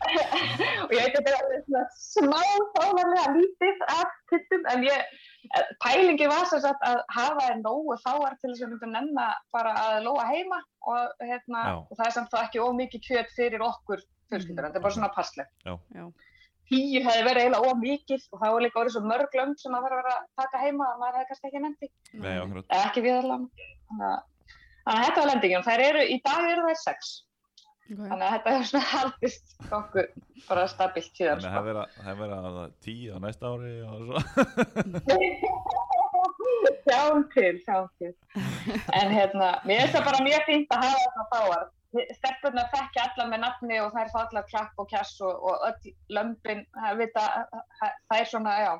[0.84, 2.40] og ég veit að þetta er smá
[2.76, 5.18] fálarlega lítið af kindum en ég,
[5.82, 9.26] pælingi var sem sagt að hafa þær nógu fáar til þess að við myndum nefna
[9.54, 13.64] bara að lóa heima og, hérna, og það er samt þá ekki ómikið kjöt fyrir
[13.66, 15.50] okkur fjölskyldur, þetta er bara svona passlegt.
[15.66, 16.04] Já.
[16.70, 19.86] Tíu hefði verið eiginlega ómikið og það var líka orðið svo mörg lönd sem að
[19.88, 22.68] vera að taka heima að maður hefði kannski ekki nefndi, Nei, akkurat.
[22.70, 23.72] eða ekki við allavega.
[23.90, 27.10] Þannig að, þetta var lendingin og þær eru, í dag eru þær sex.
[27.94, 28.08] Okay.
[28.10, 29.46] þannig að þetta hefur svona haldist
[29.78, 30.06] okkur
[30.48, 31.66] bara stabilt síðan Þannig að sko.
[31.96, 34.16] það það vera að tíu á næsta ári og svo.
[36.86, 38.14] sjáum til, sjáum til
[39.00, 41.68] en hérna, mér finnst það bara mjög fínt að hafa þetta fáar
[42.14, 45.94] stelpunar þekkja alla með nafni og þær fá alla klapp og kjass og, og öll
[46.14, 47.24] lömpin það vita,
[47.80, 48.72] það er svona, já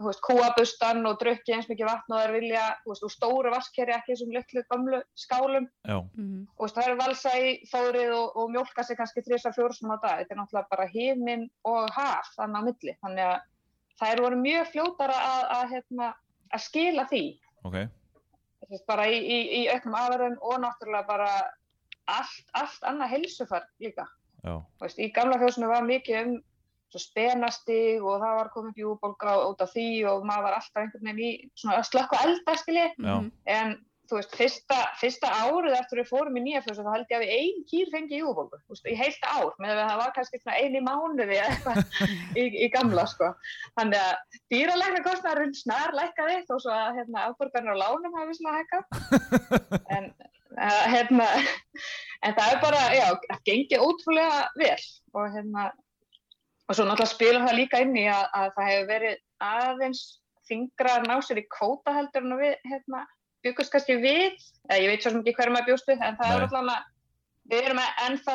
[0.00, 4.14] kúabustan og drukki eins mikið vatn og þær vilja, þú veist, úr stóru vaskeri ekki
[4.14, 6.46] þessum litlu gömlu skálum já, Mhm.
[6.58, 10.18] og það er valsa í fórið og, og mjólka sig kannski 3-4 sem á dag.
[10.20, 12.96] Þetta er náttúrulega bara himinn og haf þannig á milli.
[13.04, 13.40] Þannig að
[14.00, 16.14] þær voru mjög fljótara að, að, hérna,
[16.54, 17.24] að skila því.
[17.64, 17.76] ok,
[18.86, 21.30] bara í, í, í auknum afverðum og náttúrulega bara
[22.06, 24.06] allt, allt annað heilsufar líka.
[24.80, 26.38] Veist, í gamla fjósinu var mikið um
[26.98, 31.20] spenastig og það var komið bjúbólga út af því og maður var alltaf einhvern veginn
[31.22, 32.86] í svona að slökka elda skilji.
[32.98, 33.32] já, Mhm.
[33.46, 33.76] En
[34.10, 37.24] þú veist, fyrsta, fyrsta árið eftir við fórum í nýja fjósa þá held ég að
[37.24, 40.14] við ein kýr fengi í úbólgu, þú veist, í heilt ár, með að það var
[40.16, 43.30] kannski svona eini mánuði eða eitthvað í, í gamla, sko.
[43.78, 48.58] Þannig að dýralækna kostnarinn snar lækkaði þó svo að hérna, afborgarnir á lánum hafi svona
[48.58, 48.84] hækkað.
[49.90, 50.04] En,
[50.54, 51.26] uh, hérna,
[52.26, 54.84] en það er bara, já, það gengið ótrúlega vel
[55.18, 55.64] og hérna,
[56.66, 59.16] og svo náttúrulega spilur það líka inn í að, að það hefur verið
[59.50, 60.02] aðeins
[60.50, 63.04] þingra ná sér í kvóta heldur en við, hérna,
[63.44, 64.36] byggust kannski við,
[64.68, 66.36] eða ég veit svo sem ekki hverju maður bjóst við, en það Nei.
[66.36, 66.60] er alltaf
[67.50, 68.34] við erum ennþá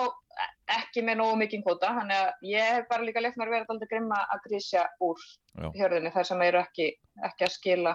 [0.76, 4.18] ekki með nógu mikið kvóta, þannig að ég hef bara líka að vera alltaf grimma
[4.34, 5.22] að grísja úr
[5.56, 5.70] Já.
[5.78, 6.88] hjörðinni þar sem eru ekki,
[7.24, 7.94] ekki að skila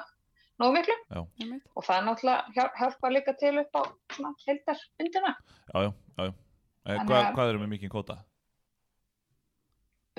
[0.61, 0.97] nógu miklu
[1.41, 1.63] Einmitt.
[1.77, 3.83] og það er náttúrulega hjál- hjálpar líka til upp á
[4.15, 5.37] svona heldar undina.
[5.75, 6.33] já, já, já, já.
[6.87, 8.17] Eh, Þannig hvað, að- eru með mikið kóta?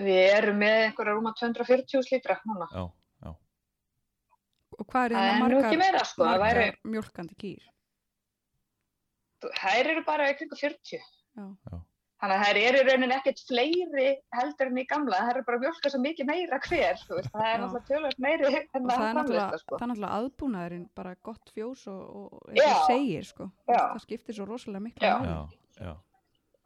[0.01, 2.67] Við erum með einhverja rúma 240 lítra núna.
[2.71, 2.89] Já, já,
[4.81, 7.63] Og hvað er Það það er margar, sko, það væri, margar mjólkandi kýr?
[9.61, 10.99] þær eru bara í kringu 40.
[11.01, 11.79] Já.
[12.21, 15.57] Þannig að þær eru í rauninni ekkert fleiri heldur en í gamla, þær eru bara
[15.57, 17.61] að mjölka svo mikið meira hver, þú veist, það er Já.
[17.63, 19.71] náttúrulega tölvöld meiri en Og það er það náttúrulega, framleysla sko.
[19.79, 22.85] það er náttúrulega aðbúnaðurinn bara gott fjós og, og eins og Já.
[22.91, 23.47] segir sko.
[23.71, 23.79] Já.
[23.95, 25.15] Það skiptir svo rosalega miklu Já.
[25.17, 25.57] máli.
[25.81, 25.95] já, já,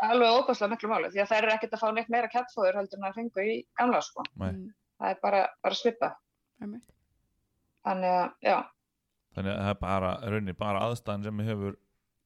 [0.10, 3.00] Alveg óbærslega miklu máli, því að þær eru ekkert að fá neitt meira kjattfóður heldur
[3.00, 4.28] en að fengu í gamla sko.
[4.36, 4.50] Nei.
[4.52, 6.12] Mm, Það er bara, bara svipa.
[6.62, 6.84] einmitt.
[7.86, 8.56] Þannig að, já,
[9.38, 11.76] þannig að það er bara, rauninni, bara aðstæðan sem hefur,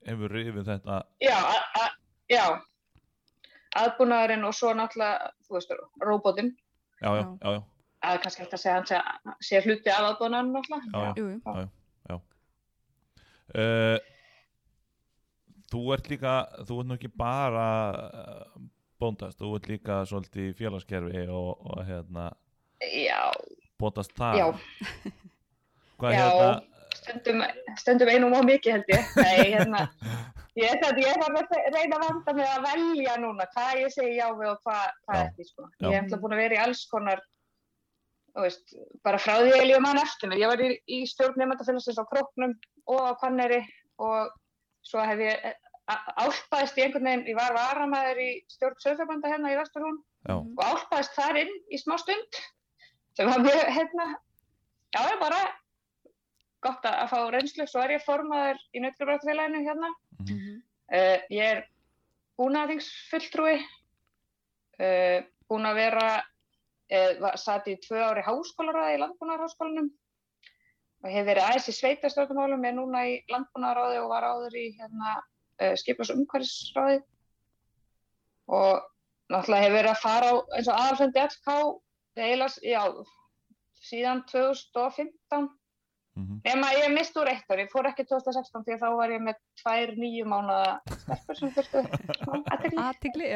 [0.08, 1.88] hefur rifið þetta, já, a, a,
[2.32, 2.46] já,
[3.82, 5.74] aðbúnaðurinn og svo náttúrulega, þú veist,
[6.06, 6.54] róbótinn,
[7.02, 7.26] já, já, Já.
[7.44, 7.60] já, já,
[8.10, 9.02] að kannski hægt að segja hann sé,
[9.50, 10.88] sé hluti af aðbúnaðurinn náttúrulega.
[10.94, 11.14] Já, já.
[11.20, 11.28] Jú,
[12.14, 12.22] jú.
[13.50, 13.98] Uh,
[15.74, 16.34] þú ert líka
[16.70, 17.64] þú ert nú ekki bara
[17.98, 18.60] uh,
[19.02, 22.28] bóndast, þú ert líka svolítið í félagskerfi og, og hérna
[22.80, 23.26] Já,
[23.82, 24.46] bóndast það já,
[26.02, 26.26] hvað Já.
[26.26, 26.50] hérna
[27.00, 27.44] stundum,
[27.80, 29.10] stundum einum og mikið held ég.
[29.16, 29.82] Nei, hérna,
[30.60, 33.94] ég er það, ég þarf að reyna að vanda mig að velja núna hvað ég
[33.96, 35.68] segi já við og hvað, hvað ekki, sko.
[35.80, 35.86] Já.
[35.88, 37.22] Ég hef ætla búin að vera í alls konar,
[38.40, 40.42] veist, bara frá því að ég lífa mann eftir mér.
[40.44, 42.54] Ég var í, í stjórn nefndafélagsins á Króknum
[42.90, 43.62] og á Kvanneri
[44.00, 44.34] og
[44.90, 45.48] svo hef ég
[45.90, 49.98] a- álpaðist í einhvern veginn, ég var varamæður í stjórn sögfjarbanda hérna í Vesturhún
[50.30, 52.40] og álpaðist þar inn í smá stund
[53.18, 54.06] sem var mjög, hérna,
[54.96, 55.40] já, bara
[56.64, 59.92] gott að, að fá reynslu, svo er ég formaður í Nautlubrættfélaginu hérna.
[60.20, 60.56] mhm, Mhm.
[60.90, 61.60] Uh, ég er
[62.40, 63.60] búnaðingsfulltrúi,
[64.82, 65.20] uh,
[65.50, 66.06] búin að vera,
[66.90, 69.92] uh, satt í tvö ári háskólaráði í landbúnaðarháskólanum.
[71.04, 75.22] Og hef verið aðeins í sveitarstjórnumálum, er núna í landbúnaðaráði og var áður í hérna,
[75.62, 77.04] uh, skiplas umhverfisráði.
[78.50, 78.82] Og
[79.30, 81.80] náttúrulega hef verið að fara á eins og aðalfundi FK
[82.18, 83.06] eiginlega, já,
[83.80, 85.59] síðan 2015
[86.20, 86.42] mhm.
[86.46, 89.24] Nefna ég mist úr eitt ár, ég fór ekki 2016 því að þá var ég
[89.28, 90.74] með tvær nýju mánuða
[91.06, 91.54] stelpur sem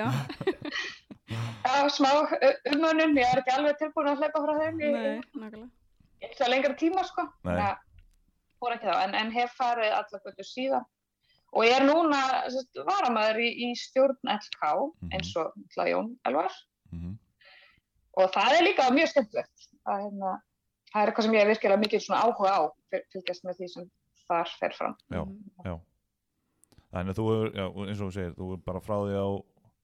[0.01, 0.07] já.
[1.63, 2.09] Já, smá
[2.73, 5.05] umönnum, ég er ekki alveg tilbúin að hleypa frá þeim í Nei,
[5.39, 5.67] nákvæmlega.
[6.27, 7.25] í það lengra tíma sko.
[7.47, 7.55] Nei.
[7.55, 7.77] Að
[8.59, 10.87] fór ekki þá, en, en hef farið allar göttu síðan.
[11.53, 12.19] Og ég er núna
[12.87, 14.71] varamæður í, í stjórn LK
[15.13, 16.49] eins og Jón Elvar
[16.91, 17.13] mhm.
[18.17, 19.69] og það er líka mjög skemmtilegt.
[19.83, 20.33] Það, hérna,
[20.93, 22.61] það er eitthvað sem ég er virkilega mikið svona áhuga á,
[23.13, 23.89] fylgjast með því sem
[24.27, 24.95] þar fer fram.
[25.09, 25.23] Já.
[25.23, 25.81] Mhm.
[26.93, 29.27] Þannig að þú er, já, eins og þú segir, þú er bara frá því á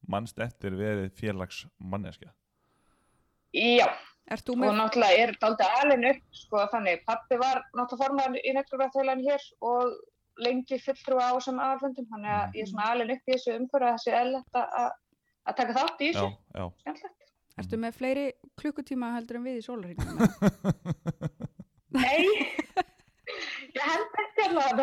[0.08, 2.30] mannst eftir verið félags manneskja.
[3.58, 3.88] Já,
[4.30, 9.26] og náttúrulega er þetta aldrei alveg upp, sko, þannig, pappi var náttúrulega formaður í nekturvæðfélagin
[9.26, 9.96] hér og
[10.40, 13.90] lengi fulltrúa á sem aðalfundum, þannig að ég er svona alveg upp í þessu umhverju
[13.90, 14.92] að þessi eðlert að
[15.50, 16.66] að taka þátt í Já, þessu, já.
[16.84, 17.29] skemmtilegt.
[17.60, 18.26] Ertu með fleiri
[18.60, 20.16] klukkutíma heldur en við í sólarhingum?
[21.98, 22.22] Nei,
[23.74, 24.80] ég held ekki alveg að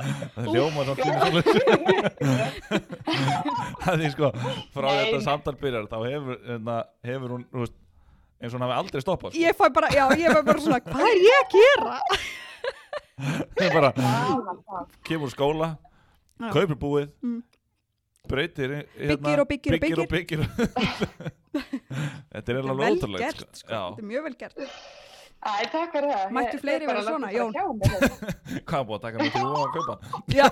[0.00, 1.20] Það svo tíma
[3.84, 4.30] Það er sko,
[4.72, 4.98] frá Nei.
[5.00, 7.76] þetta samtal byrjar, þá hefur, hérna, hefur hún, þú veist,
[8.40, 9.34] eins og hún hafi aldrei stoppað.
[9.34, 9.42] Sko.
[9.42, 11.98] Ég fæ bara, já, ég fæ bara svona, hvað er ég að gera?
[13.20, 13.90] Það er bara,
[15.04, 15.68] kemur skóla,
[16.54, 17.42] kaupir búið, Mm.
[18.28, 20.40] Breytir, hérna, Byggir og byggir og byggir og byggir.
[22.30, 23.46] Þetta er ótrúlegt, gert, sko.
[23.54, 23.70] sko.
[23.70, 24.56] Já, Þetta er mjög vel gert.
[25.40, 26.24] Æ, takk fyrir það.
[26.36, 27.52] Mættu fleiri vera svona, Jón?
[27.80, 28.34] þetta.
[28.68, 29.94] hvað búið að taka mig þrjú á að kaupa?
[30.38, 30.46] Já,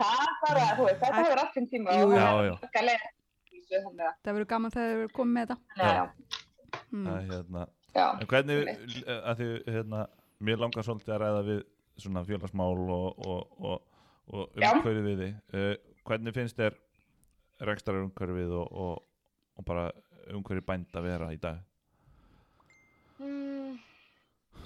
[0.00, 2.54] Það er bara, þú veist, þetta hefur allt um tíma og Já, já.
[2.56, 2.64] að-
[4.24, 5.56] það verður gaman þegar þið verður komið með þetta.
[5.76, 6.08] þannig að,
[6.90, 7.06] Mm.
[7.06, 7.62] Er hérna,
[7.94, 8.68] já, En hvernig,
[9.06, 10.00] að því, hérna,
[10.42, 11.60] mér langar svolítið að ræða við
[12.02, 15.24] svona félagsmál og, og, og, og umhverfið.
[15.54, 15.72] Uh,
[16.08, 16.76] hvernig finnst þér
[17.68, 18.68] rekstrar umhverfið og,
[19.66, 19.88] bara
[20.30, 21.62] umhverfið bænd að vera í dag?
[23.20, 23.74] Mm,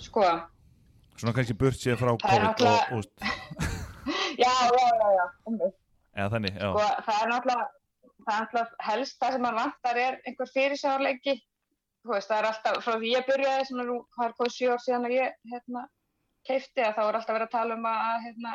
[0.03, 0.27] sko,
[1.15, 3.03] Svona kannski burt sér frá Það COVID og, og,
[4.43, 5.25] já, já, já, já,
[6.19, 7.67] eða þannig, já, sko, það er náttúrulega,
[8.25, 10.51] það er náttúrulega helst það sem mann vantar er einhver
[12.09, 14.73] veist, það er alltaf, frá því ég byrjaði, sem er nú, hvað er komið sjö
[14.73, 15.85] ár síðan að ég, hérna,
[16.49, 18.55] keifti, að þá er alltaf verið að tala um að, hérna,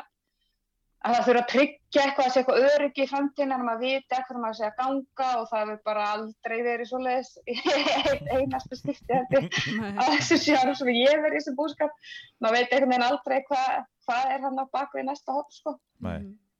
[1.00, 4.16] að það þurfa að tryggja eitthvað, að sé eitthvað öryggi í framtíðin, en maður viti
[4.16, 7.56] eitthvað maður sé að ganga og það hefur bara aldrei verið svoleiðis í
[8.34, 9.94] einasta Nei.
[9.96, 13.80] á þessu sjárum sem ég verið í þessum búskap maður veit einhvern veginn aldrei hvað
[14.10, 15.76] hva er hann á bakvið næsta hótt sko.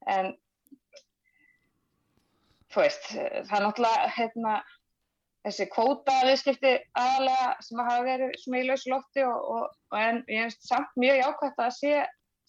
[0.07, 0.33] en
[2.71, 4.53] þú veist það er náttúrulega hérna,
[5.45, 10.19] þessi kvóta viðskipti aðalega sem hafa verið svona í lausu lofti og, og, og en
[10.29, 11.93] ég finnst samt mjög jákvæmt að sé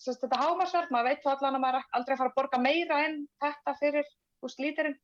[0.02, 3.18] sérst, þetta hámarsverð, maður veit þá allan að maður aldrei fara að borga meira en
[3.42, 4.08] þetta fyrir
[4.42, 4.98] úst lítirinn.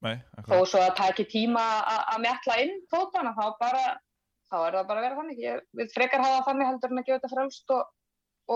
[0.00, 0.14] Nei,
[0.48, 3.82] þó svo að taki tíma a- að mjalla inn kvótana þá bara
[4.50, 5.42] þá er það bara að vera þannig.
[5.44, 7.90] Ég vil frekar hafa það þannig heldur en að gefa þetta frálst og,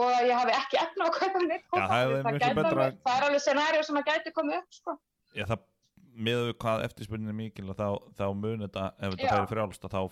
[0.00, 1.44] og ég hafi ekki efna á kvóta.
[1.74, 2.14] það
[2.64, 4.96] það, það er alveg scenarió sem að gæti komið upp sko.
[5.34, 5.60] Já, það,
[6.16, 9.94] með hvað eftirspunnin er mikil og þá, þá mun þetta, ef þetta færi frjálst að
[9.96, 10.02] þá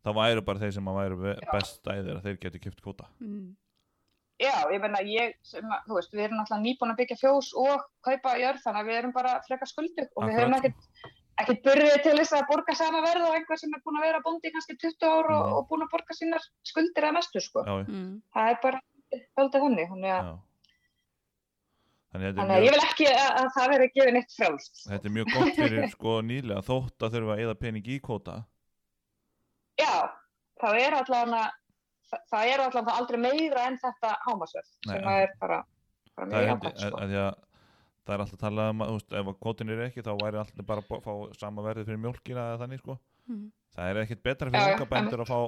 [0.00, 3.06] þá væru bara þeir sem að væru be- best stæðir að þeir geti kjöpt kvota
[3.20, 3.56] Mm.
[4.40, 7.50] já, ég menna ég sem að, þú veist, við erum náttúrulega nýbúin að byggja fjós
[7.60, 10.64] og kaupa jörð þannig að við erum bara frekar skuldu og við höfum Akkurat.
[10.64, 14.06] ekkert ekkert burðið til þess að borga sama verð og einhver sem er búin að
[14.08, 15.52] vera bóndi í kannski 20 ár og, Mhm.
[15.56, 17.64] og búin að borga sínar skuldir að mestu sko.
[17.64, 18.22] Já, Mm.
[18.34, 18.80] það er bara
[19.38, 20.38] höldið þannig þannig að,
[22.10, 24.80] Þannig að þannig að ég mjög, vil ekki að, að það veri gefið neitt frjálst.
[24.82, 28.38] Þetta er mjög gott fyrir sko nýlega þótt að þurfa að eða pening í kvota
[29.80, 29.94] Já,
[30.60, 31.44] það er allavega
[32.10, 35.60] það, það er allavega aldrei meira en þetta hámasverð Nei, sem að er bara,
[36.16, 37.00] bara það mjög jákvæmt að, sko.
[37.04, 37.40] að, að,
[38.00, 40.42] það er alltaf að tala um að veist, ef að kvotin er ekki þá væri
[40.42, 42.98] alltaf bara að fá sama verði fyrir mjólkina eða þannig sko.
[43.30, 43.50] Mm.
[43.76, 45.40] það er ekkit betra fyrir unga bændur að fá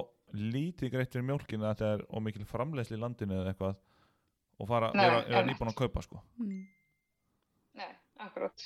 [0.53, 3.81] lítið greitt fyrir mjólkina að það er ómikil framleiðsli í landinu eða eitthvað
[4.59, 6.67] og fara, Nei, vera, vera nýbúin að kaupa sko Mm.
[7.73, 7.89] Nei,
[8.19, 8.65] akkurat.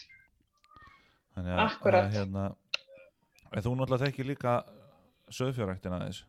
[1.35, 2.43] Þannig að, að hérna,
[3.63, 4.53] þú náttúrulega þekkir líka
[5.31, 6.23] söðfjörræktina aðeins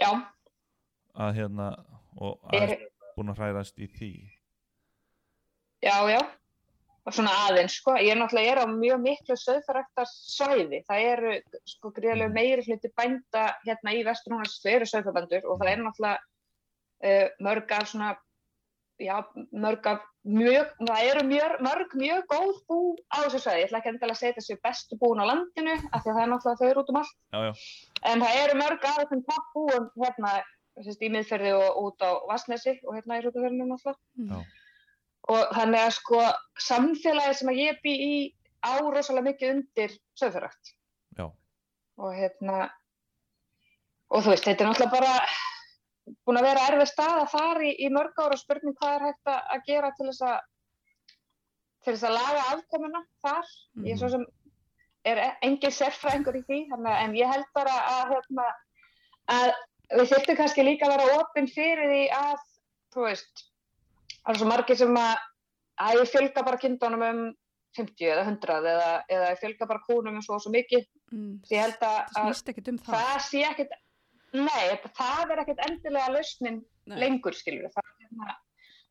[0.00, 0.10] Já,
[1.18, 1.68] að hérna,
[2.16, 4.12] og Er- aðeins búin að hrærast í því
[5.82, 6.20] Já, já,
[7.06, 7.92] og svona aðeins, sko.
[8.02, 10.80] Ég er náttúrulega er á mjög miklu söðfaræktar svæði.
[10.88, 11.34] Það eru,
[11.70, 12.34] sko, gríðarlega Mhm.
[12.34, 16.18] meiri hluti bænda hérna í vesturhúnars, þau eru söðfabændur og það er náttúrulega
[17.40, 18.16] mörg af svona,
[18.98, 19.16] já,
[19.52, 22.78] mörg af mjög, það eru mjög, mörg mjög góð bú
[23.14, 23.60] á þessu svæði.
[23.62, 26.22] Ég ætla ekki endilega að segja þessu bestu búin á landinu, af því að það
[26.24, 27.16] er náttúrulega þau eru út um allt.
[27.32, 27.52] já, já,
[28.12, 30.32] En það eru mörg af þessum toppbúum hérna,
[30.82, 34.30] sérst, í miðferði og út á Vassnesi og hérna í Rútuferðinu náttúrulega Mm.
[34.30, 34.44] Já.
[35.28, 36.20] og þannig að sko
[36.68, 38.34] samfélagi sem að ég bý í
[38.64, 40.70] á rosalega mikið undir sögfjöragt
[41.18, 41.26] já,
[41.98, 42.70] og hérna
[44.10, 45.26] og þú veist, þetta er náttúrulega bara
[46.26, 49.30] búin að vera erfið staða þar í, í mörg ára og spurning hvað er hægt
[49.32, 50.38] að að gera til þess að
[51.84, 53.50] til þess að laga afkomuna þar
[53.86, 54.24] ég er svo sem
[55.08, 58.46] er e- engin sérfræðingur í því þannig, að- en ég held bara að, hérna,
[59.28, 59.52] að
[60.00, 62.38] við þurftum kannski líka að vera opinn fyrir því að
[62.94, 63.44] þú veist
[64.18, 65.16] það er svo margir sem að
[65.78, 67.20] að ég fjölga bara kindunum um
[67.78, 71.38] 50 eða 100 eða, eða ég fjölga bara kúnum um svo og svo mikið Mm.
[71.40, 72.96] Því ég held að, Það að um það.
[73.00, 73.70] það sé ekkert
[74.32, 76.98] nei, þetta- það er ekkert endilega lausnin Nei.
[77.00, 78.36] lengur skilur það, er hérna-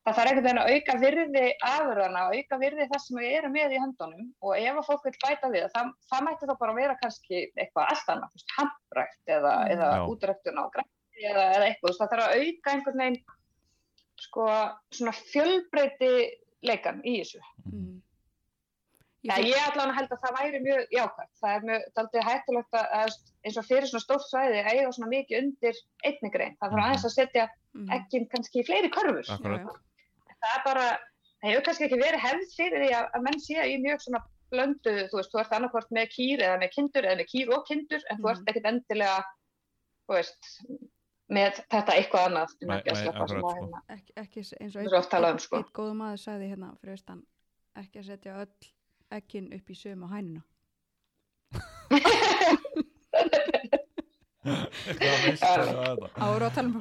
[0.07, 3.73] það þarf ekkert að auka virði afurðana og auka virði þess sem við erum með
[3.75, 6.97] í höndunum og ef að fólk vil bæta við það, það mætti þá bara vera
[7.01, 9.71] kannski eitthvað allt annað, þú veist, handrækt eða, Mm.
[9.75, 13.23] eða útræktun á grætti eða, eða eitthvað, það þarf að auka einhvern veginn
[14.17, 14.45] sko
[14.91, 16.11] svona fjölbreyti
[16.63, 17.39] leikan í þessu.
[17.71, 18.01] Mm.
[19.25, 21.31] Ja, Ég, ég allan held að það væri mjög jákvæmt.
[21.41, 25.09] Það er mjög daldið hættulegt að, að eins og fyrir svona stórt svæði eiga svona
[25.09, 26.53] mikið undir einni grein.
[26.59, 26.83] Það þarf Mhm.
[26.85, 27.89] aðeins að setja mm.
[27.97, 29.25] ekkin kannski í fleiri körfur.
[29.33, 29.65] akkurat.
[30.37, 30.85] Það er bara,
[31.41, 34.21] það hefur kannski ekki verið hefð fyrir því að, að menn sé í mjög svona
[34.53, 37.65] blöndu, þú veist, þú ert annarkvort með kýr eða með kindur eða með kýr og
[37.67, 38.31] kindur en þú Mhm.
[38.37, 39.19] ert ekkert endilega,
[40.07, 40.53] þú veist,
[41.27, 42.49] með þetta eitthvað annað.
[42.61, 43.53] Nei, nei, akkurat, sko.
[43.57, 45.57] hérna, ekki, ekki eins og um, einn, sko.
[45.57, 47.25] einn góðu maður sagði hérna fyrir austan
[47.75, 48.55] ekki að setja öll
[49.11, 49.75] ekkin upp í
[50.11, 50.43] hænuna.
[54.47, 56.75] vissi það þetta Ára að tala um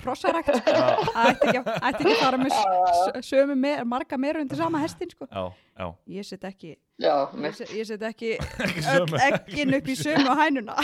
[1.07, 1.81] Það ætti ekki, að-
[2.21, 2.93] fara með Já, já, já.
[3.23, 5.27] s- sömu mer, marga meru undir sama hestin sko.
[5.33, 5.45] já,
[5.81, 5.87] já
[6.19, 8.31] Ég set ekki, Já, ég með, set, ég set ekki
[9.31, 10.77] ekkin upp í sömu hænuna.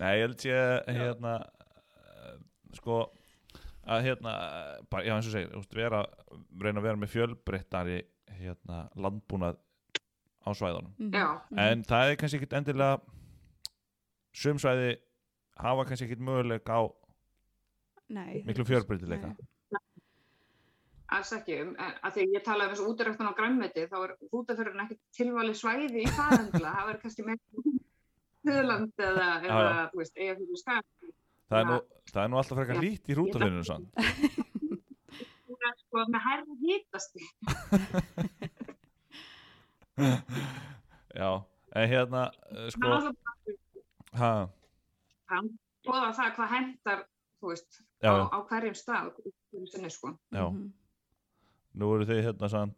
[0.00, 2.36] Nei, ég held ég hérna eh,
[2.80, 3.02] sko
[3.90, 4.32] að hérna,
[4.90, 6.02] bara, já eins og segir þú veist, vera,
[6.60, 8.00] reyna að vera með fjölbreyttari
[8.38, 9.56] hérna, landbúnað
[10.46, 11.58] á svæðunum já, Mhm.
[11.58, 13.00] en það er kannski ekkit endilega
[14.32, 14.96] sum svæði
[15.58, 16.82] hafa kannski ekkit möguleika á
[18.08, 18.42] Nei.
[18.46, 19.36] miklu fjölbreytileika Nei.
[21.10, 21.60] alls ekki.
[21.62, 25.56] Um, að því ég talaði um þessu útiræktun á græmmeti, þá er hrútafjörðin ekki tilvalið
[25.58, 26.74] svæði í endilega.
[26.76, 27.38] Það verður kannski með
[28.40, 29.88] Þjóðland eða, eða já.
[29.92, 30.84] þú veist, eiga fyrir skæð.
[31.50, 31.78] það er nú,
[32.12, 33.88] það er nú alltaf frekar lít í rútulinu sann
[35.90, 37.22] sko með hærri hítasti.
[41.18, 41.30] já,
[41.74, 42.22] en hérna
[42.54, 42.92] eh, sko,
[45.30, 45.50] hann
[45.86, 47.02] bóða það hvað hendar,
[47.40, 49.10] þú veist, á, á hverjum stað,
[49.72, 50.14] sinni, sko.
[50.30, 50.70] já Mhm.
[51.80, 52.76] nú eru þið hérna sant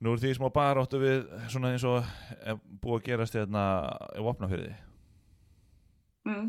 [0.00, 2.04] nú eru þið smá baráttu við svona eins og
[2.44, 3.62] er búið að gerast hérna
[4.16, 4.74] í vopnafyrði
[6.26, 6.48] Mm.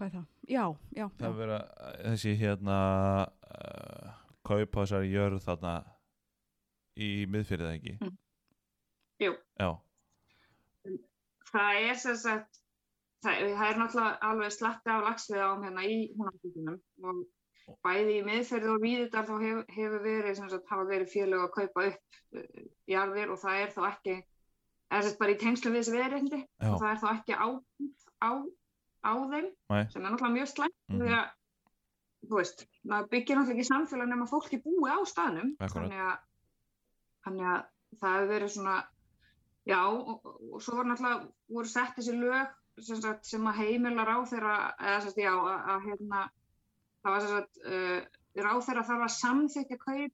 [0.00, 0.28] Hvað er það?
[0.48, 0.62] Já,
[0.96, 1.36] já, það já.
[1.36, 1.56] vera
[2.00, 2.76] þessi hérna
[3.52, 4.12] uh,
[4.48, 5.72] kaupa þessari jörð þarna
[6.96, 8.14] í miðfyrðið ekki Mm.
[9.20, 9.34] Jú.
[9.60, 9.68] já,
[11.50, 12.60] Það er sem sagt,
[13.20, 18.24] það, það er náttúrulega alveg slatti af lagsvið ám hérna í húnafíkunum og bæði í
[18.24, 22.40] miðferði og víðutar þá hef, hefur verið, sem sagt, hafa verið félög að kaupa upp
[22.40, 24.16] uh, jarðir og það er þá ekki,
[24.88, 26.40] er þetta bara í tengslu við þessi
[26.70, 27.48] og það er þá ekki á,
[28.24, 28.30] á,
[29.00, 29.84] á þeim Nei.
[29.92, 31.00] sem er náttúrulega mjög slæmt Mhm.
[31.00, 31.26] því að,
[32.28, 36.16] þú veist, maður byggir náttúrulega ekki samfélag nema fólki búi á staðnum þannig að,
[37.24, 37.60] þannig að
[38.00, 38.76] það hefur verið svona
[39.66, 44.08] já og, og svo var náttúrulega voru sett þessi lög sem, sagt, sem að heimilar
[44.08, 46.22] á þeirra eða sagt, já, að, að hérna
[47.02, 48.00] það var sem sagt uh,
[48.40, 50.12] ráð þeirra þarf að samþykja kaup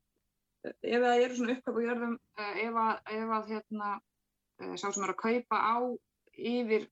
[0.64, 4.74] eh, ef það eru svona uppkaup á jörðum uh, ef að, ef að hérna uh,
[4.76, 5.76] sá sem er að kaupa á
[6.36, 6.88] yfir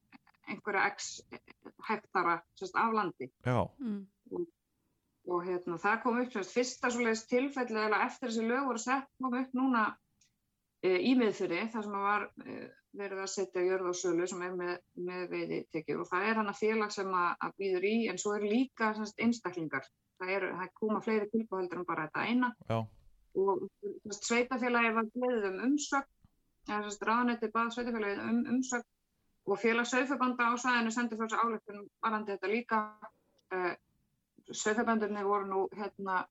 [0.49, 1.11] einhverja x
[1.88, 3.30] hektara sagt, af landi.
[3.47, 4.07] Já, Mm.
[5.26, 6.88] og hérna, það kom upp sagt, fyrsta
[7.28, 9.84] tilfelli eða eftir þessi lög voru sett kom upp núna
[10.82, 12.57] e, í miðfyrir þar sem var e,
[12.92, 16.40] verið að setja jörð á sölu sem er með, með veiði tekjur og það er
[16.40, 19.88] hann að félag sem að, að býður í en svo er líka sagt, einstaklingar.
[20.20, 22.53] Það, er, það koma fleiri tilbúhaldur en bara þetta eina.
[22.68, 22.84] Já,
[23.34, 23.64] og
[24.14, 26.11] sveitafélagi var beðið um sagt,
[26.68, 28.86] ráðanetti bað sveitafélagi um umsögn
[29.47, 32.80] og félag sögfabanda á svæðinu sendi fyrir þessu áleikunum varandi þetta líka.
[33.55, 33.74] Uh,
[34.53, 36.24] sveitabændurnir voru nú hérna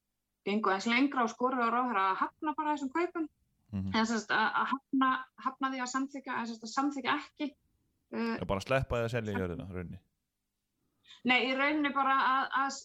[0.46, 3.30] gengu eins lengra og skoruðu á ráðherra að hafna bara þessum kaupum.
[3.74, 5.08] Sem sagt að, að hafna,
[5.42, 9.38] hafna því að samþykja en að samþykja ekki uh, Já, bara sleppa því að selja
[9.40, 9.98] jörðina, raunni.
[11.26, 12.78] nei, í rauninni bara að, að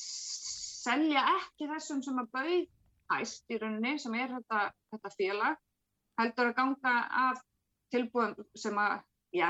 [0.00, 2.66] selja ekki þessum sem að bauð
[3.14, 5.56] hæst í rauninni sem er þetta, þetta félag
[6.20, 6.94] heldur að ganga
[7.24, 7.40] af
[7.94, 8.98] tilbúðum sem að
[9.36, 9.46] já,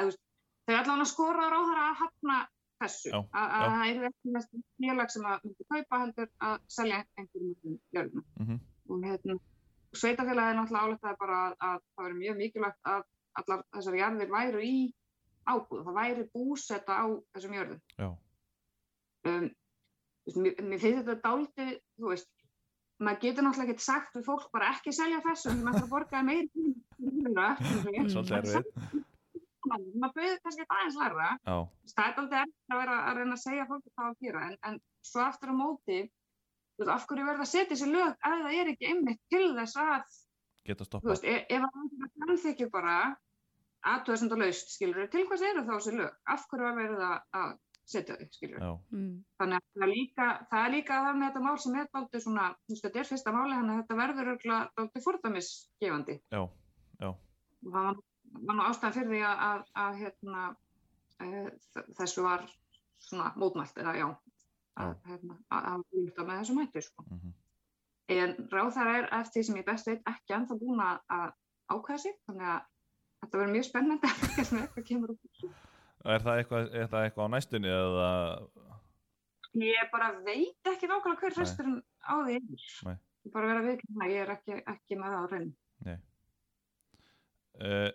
[0.69, 2.39] þau allan að skora á ráðherra að hafna
[2.81, 7.01] þessu, Já, að það er ekki þessi félag sem að myndi kaupa heldur að selja
[7.21, 8.61] einhverjum öllum jörðina Mm
[8.91, 9.37] og hérna,
[9.95, 13.05] sveitafélagið náttúrulega áletaði bara að, að það veri mjög mikilvægt að
[13.39, 14.73] allar þessar jarðir væru í
[15.47, 17.07] ábúð, það væri búsetta á
[17.37, 17.85] þessum jörðum.
[18.01, 18.09] Já,
[19.29, 19.51] Um,
[20.41, 22.31] mér, mér finnst þetta dálítið, þú veist,
[23.05, 26.23] maður getur náttúrulega ekki sagt við fólk bara ekki selja þessum, maður ætlar að borga
[26.25, 27.49] meira,
[28.15, 28.71] svolítið erfið.
[29.71, 31.57] maður bauði kannski eitthvað aðeins læra, Já,
[31.95, 34.57] það er aldrei erfitt að vera að reyna að segja fólki hvað að gera en,
[34.71, 38.37] en svo aftur á móti þú veist, af hverju verða að setja þessi lög ef
[38.45, 40.05] það er ekki einmitt til þess að
[40.69, 41.11] geta þú stoppað.
[41.15, 42.95] veist, ef, ef það framþykju bara
[43.91, 47.21] aðtöðsend og laust, skilur til hvers eru þá þessi lög, af hverju var verið að,
[47.41, 47.53] að
[47.91, 49.15] setja þau, skilur Já, Mm.
[49.41, 52.23] þannig að það er líka, það er líka það með þetta mál sem er dálítið
[52.25, 56.17] svona, þú veist, þetta er fyrsta máli þannig að þetta verður fordæmisgefandi.
[56.31, 56.43] Já,
[57.01, 58.01] já, og það var,
[58.31, 60.43] var nú ástæðan fyrir því að, að, að hérna,
[61.21, 61.45] e,
[61.99, 62.47] þessu var
[63.01, 64.09] svona mótmælt eða já,
[64.81, 67.07] að, hérna, að, að búið með þessum hættu sko.
[67.09, 67.35] mhm,
[68.17, 71.29] en ráðherra er eftir því sem ég best veit ekki ennþá búin að að
[71.71, 72.63] ákvæða sig þannig að
[73.21, 75.53] þetta verður mjög spennandi að fylgjast með hvað kemur út þessu.
[76.11, 78.11] Er það eitthvað, er það eitthvað á næstunni eða,
[79.59, 81.39] ég bara veit ekki nákvæmlega hver Nei.
[81.39, 82.37] fresturinn á því
[82.87, 82.97] Nei.
[83.21, 85.55] Ég bara vera viðkynna, ég er ekki, ekki með það á reynd
[87.61, 87.91] uh,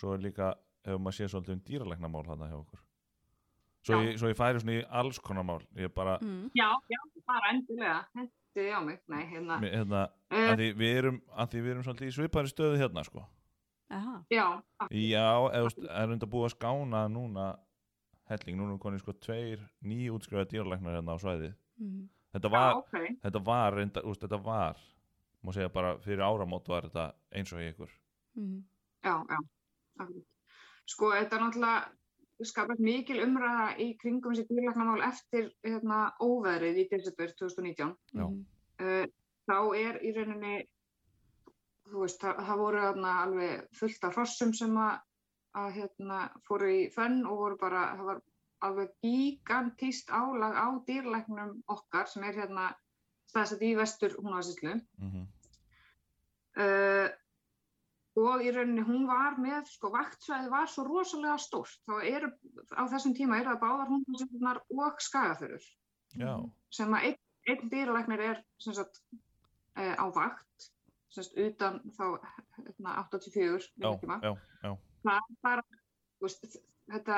[0.00, 0.54] svo er líka,
[0.86, 2.80] hefur maður séð svolítið um dýralæknamál þarna hjá okkur.
[3.80, 4.02] Svo, Já.
[4.10, 6.50] ég, svo ég færi svona í alls konar mál, ég bara, Mm.
[6.56, 10.96] já, já, bara endilega hendiði á mig, nei, hérna mér, hérna, uh, að því við
[11.00, 13.24] erum, að því við erum svolítið í svipari stöðu hérna, sko.
[13.90, 14.24] Aha.
[14.30, 17.46] já, Já, eða, þú veist, er enda búið að skána núna
[18.30, 21.54] helling, núna er konið sko tveir nýjútskrifa dýralæknar hérna á svæðið.
[21.80, 22.08] Mm.
[22.34, 24.76] Þetta já, var, ok þetta var, reynda, úst, þetta var,
[25.42, 27.90] má segja bara fyrir áramót var þetta eins og ykkur.
[28.36, 28.60] Mm.
[29.02, 29.38] já, já.
[30.90, 36.86] Sko, þetta er náttúrulega skapast mikil umræða í kringum þessi dýrlæknamál eftir hérna, óveðrið í
[36.92, 38.24] desember 2019 Já.
[38.24, 38.40] Mm.
[38.80, 39.04] uh,
[39.50, 40.56] þá er í rauninni
[41.90, 45.00] þú veist, það, það voru þarna alveg fullt af hrossum sem að,
[45.60, 48.22] að hérna, fóru í fönn og voru bara, það var
[48.68, 52.70] alveg gigantíst álag á dýrlæknum okkar sem er hérna
[53.30, 55.28] staðsett í vestur húnavarsíslu Mm
[56.58, 57.08] uh,
[58.16, 62.32] og í rauninni hún var með, sko, vaktsvæði var svo rosalega stórt, þá eru
[62.74, 65.66] á þessum tíma eru það báðar húnavarsíslunar og skagaförur
[66.70, 69.00] sem að einn, einn dýralæknir er sem sagt,
[69.78, 70.70] uh, á vakt
[71.10, 72.04] sem sagt, utan þá
[72.58, 73.90] hérna, 84 já,
[74.22, 75.62] já, já, það er bara
[76.20, 76.58] veist,
[76.90, 77.16] þetta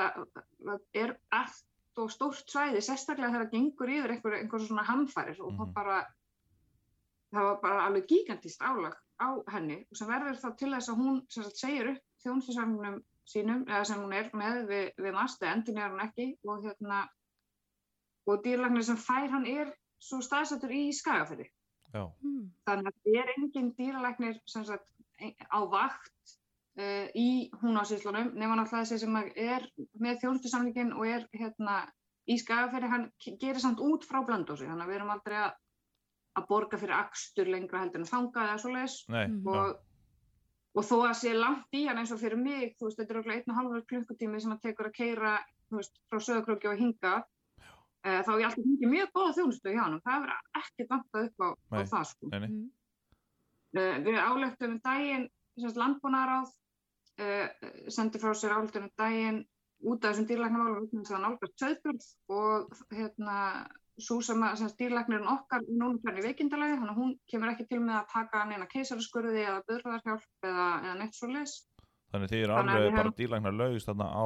[0.93, 1.65] er allt
[1.97, 5.57] og stórt svæði sérstaklega þegar það gengur yfir einhver, einhver svona hamfærir og Mhm.
[5.59, 5.97] það bara
[7.33, 11.01] það var bara alveg gigantist álag á henni og sem verður þá til þess að
[11.01, 15.43] hún sem sagt, segir upp þjónustisafnum sínum eða sem hún er með við, við mast
[15.43, 17.01] eða endin er hún ekki og hérna
[18.27, 21.49] og dýrlagnir sem fær hann er svo staðsettur í skagafyrði
[21.93, 22.47] já, Mm.
[22.65, 24.89] þannig að það er engin dýralæknir sem sagt
[25.21, 26.31] ein- á vakt
[26.79, 29.67] uh, í húnásíslunum nema náttúrulega þessi sem er
[30.01, 31.83] með þjónustusamlingin og er hérna
[32.27, 35.53] í skagafæri, hann gerir samt út frá blöndósi, þannig að við erum aldrei að,
[36.37, 38.71] að borga fyrir akstur lengra heldur en þangað eða svo
[39.13, 39.47] nei, Mhm.
[39.47, 39.75] og,
[40.75, 43.19] og þó að sé langt í hann eins og fyrir mig, þú veist, þetta er
[43.19, 45.33] okkur einn og halvur klukkutími sem að tekur að keira
[45.69, 49.83] veist, frá sögurkröki og hinga uh, þá er ég alltaf fengið mjög góða þjónustu hjá
[49.83, 52.31] hann það verður ekki vantað upp á, á það sko.
[52.33, 52.51] nei, nei.
[53.73, 55.29] Uh, við álöktum um daginn
[55.77, 56.51] landbúnaráð
[57.21, 57.47] uh,
[57.93, 59.43] sendi frá sér álöktum um daginn
[59.83, 60.27] út af þessum
[61.21, 61.99] nálgast söðbjörn
[62.31, 63.37] og hérna
[64.01, 67.51] svo sem að sem sagt, dýrlæknirinn okkar er núna í veikindalagi þannig að hún kemur
[67.53, 71.53] ekki til með að taka neina keisaraskurði eða börðarhjálp eða, eða neitt svo leis.
[72.13, 74.25] þannig Þannig að alveg bara höfum- dýrlæknar laugist þarna á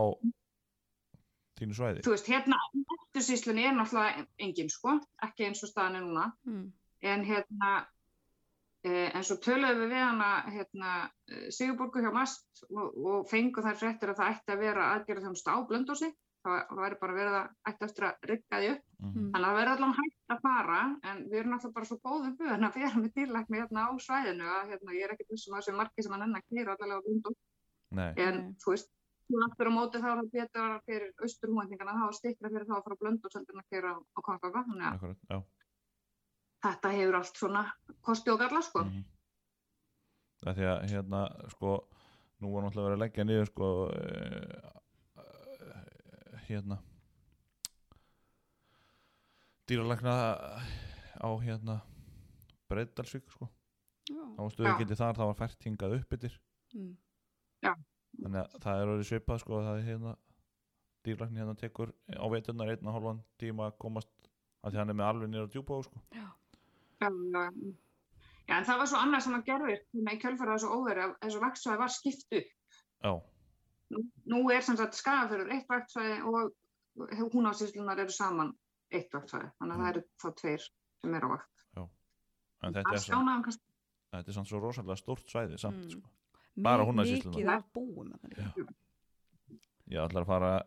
[1.58, 2.02] þínu svæði.
[2.06, 2.58] Þú veist, hérna
[2.96, 6.72] eftirsýslunni er náttúrulega engin sko, ekki eins og staðan er núna Mm.
[7.02, 7.72] en hérna
[8.84, 10.92] eh, en svo töluðum við við hana hérna,
[11.32, 15.24] eh, Sigurborgu hjá MAST og, og fengu þær fréttir að það ætti að vera aðgerða
[15.26, 16.12] þjómsd á blöndósi
[16.48, 19.26] það væri bara verið að ætti eftir að rygga því upp Mhm.
[19.32, 22.38] þannig að það verður allavega hægt að fara en við erum náttúrulega bara svo góðum
[22.38, 25.62] buðan að vera með dýrlækni hérna á svæðinu að hérna, ég er ekki þessum að
[25.62, 27.36] þessu margi sem að nennan kýra allavega
[27.98, 28.90] Nei, en þú veist,
[29.28, 32.76] Svo aftur á móti þá er það betra fyrir austurhúendingana, það var stikra fyrir þá
[32.78, 34.62] að fara blönd og seldur að gera á konganga.
[34.68, 35.38] Þannig að akkurat, já
[36.64, 37.64] þetta hefur allt svona
[38.08, 38.84] kosti og galla, sko.
[38.88, 39.04] mm
[40.38, 41.72] Það því að hérna sko
[42.40, 44.77] nú var náttúrulega verið að leggja niður sko uh,
[46.52, 46.78] hérna
[49.68, 50.16] dýralækna
[51.20, 51.82] á hérna
[52.72, 53.48] Breiðdalsvík sko.
[54.08, 54.24] Já.
[54.36, 56.38] þá var stöðugildi þar, það var fært hingað upp yfir.
[56.76, 56.94] Mm.
[58.18, 60.14] þannig að það er orðið svipað sko að það er hérna
[61.08, 64.32] dýralækni hérna tekur á veiturnar einn og hálfan tíma að komast
[64.64, 66.04] að því hann er með alveg nýra djúpa á sko.
[66.16, 66.28] Já,
[67.04, 67.10] já,
[68.56, 71.44] en það var svo annað sem að gerði hérna í kjölfæra þessu óveri að þessu
[71.44, 72.54] vaktsvæði var skipt upp.
[73.04, 73.12] Já,
[73.90, 76.52] Nú, nú er sem sagt skafafjörður eitt vaktsvæði og
[77.32, 78.54] húnásýslunar eru saman
[78.92, 79.52] eitt vaktsvæði.
[79.62, 79.84] Þannig að Mm.
[79.84, 80.62] það eru þá tveir
[81.02, 81.54] sem eru á vakt.
[82.64, 83.64] en þetta Það er, skjánaðum kannski.
[84.14, 85.90] þetta er samt svo rosalega stórt svæði samt Mm.
[85.92, 86.10] sko
[86.58, 87.36] Bara Húnavatnssýsluna.
[87.36, 88.14] Mikið af búum.
[88.34, 88.52] Já.
[89.90, 90.64] Ég ætlar að fara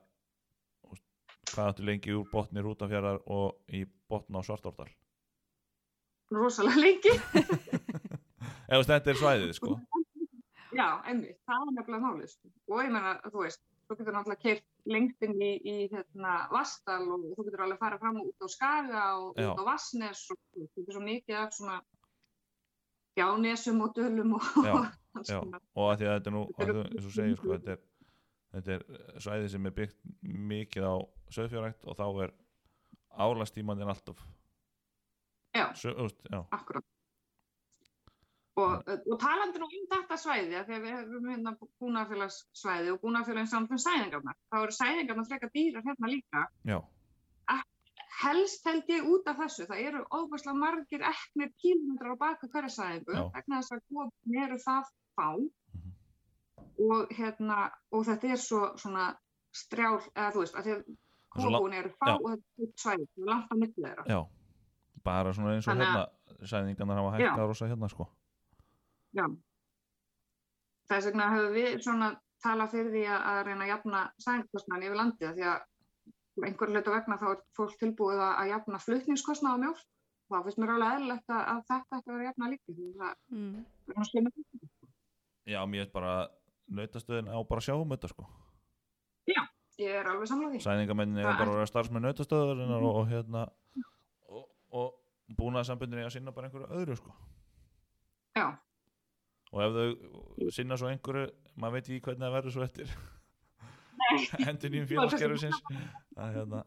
[1.50, 4.86] hvað áttu lengi úr botni Rútafjörðar og í botn á Svartárdal
[6.30, 7.10] Rosalega lengi.
[8.70, 9.80] Veist, þetta er svæðið sko
[10.80, 11.40] Já, einmitt.
[11.48, 12.32] Það er nefnilega málið.
[12.32, 12.50] Sko.
[12.70, 17.02] Og ég menna, þú veist, þú getur náttúrulega keirt lengt inn í, í hérna, Vastal
[17.10, 19.48] og þú getur alveg farið fram út á Skaga og Já.
[19.50, 21.78] út á Vassnes og þú getur svo mikið af svona
[23.18, 24.76] jánesum og dölum og Já,
[25.76, 27.82] og að því að þetta er nú, eins og segir sko, þetta er,
[28.54, 30.12] þetta er svæði sem er byggt
[30.54, 30.94] mikið á
[31.34, 32.36] söðfjörrækt og þá er
[33.26, 34.22] álastímandinn alltaf
[35.50, 35.66] Já.
[35.74, 36.86] Sö, úst, já, Akkurat.
[38.60, 43.48] Og, og talandi nú um þetta svæði, að þegar við erum hérna búnafélagssvæði og búnafélagin
[43.52, 46.46] samt um sæðingarnar, þá eru sæðingarnar frekar dýrar hérna líka.
[46.66, 46.80] já,
[48.20, 52.72] Helst held ég út af þessu, það eru óbærslega margir eknir kílómetrar á baka hverja
[52.74, 55.92] sæðingu, vegna þess að góðum eru það fá Mhm.
[56.90, 59.06] og, hérna, og þetta er svo svona
[59.54, 60.84] strjál, eða þú veist, að því að
[61.30, 62.14] kóbúin eru fá já.
[62.18, 64.04] og þetta er svæði, það er langt á milli þeirra.
[64.06, 64.20] já
[65.04, 67.30] bara svona eins og Þannig hérna sæðingarnar hafa Já.
[67.30, 68.08] hækkað rosa hérna sko
[69.16, 69.24] Já.
[70.90, 72.08] Þess vegna höfum við svona
[72.44, 76.70] talað fyrir því að, að reyna að jafna sængkostnaðin yfir landið af því að einhver
[76.72, 79.82] hlutu vegna þá er fólk tilbúið að, að jafna flutningskostnað á mjólk.
[80.30, 82.74] Þá finnst mér alveg eðlilegt að, að þetta ætti að vera jafna líka.
[82.76, 83.64] því Það Mm.
[83.88, 84.30] er.
[85.50, 86.12] Já, mér er bara
[86.70, 88.26] nautastöðin á bara að sjá um þetta sko
[89.80, 90.58] Ég er alveg samlega því.
[90.60, 93.44] sæðingamennin er bara að vera starfsmenn nautastöðurinnar og, og hérna
[94.28, 94.42] og,
[94.76, 94.90] og
[95.38, 97.14] búnaðarsambundin er að sinna bara einhverju öðru sko
[98.36, 98.44] Já,
[99.50, 101.26] og ef þau sinna svo einhverju
[101.60, 102.94] maður veit ekki hvernig það verður svo eftir.
[104.50, 105.60] Endur nýjum félagskerfisins.
[106.18, 106.64] hérna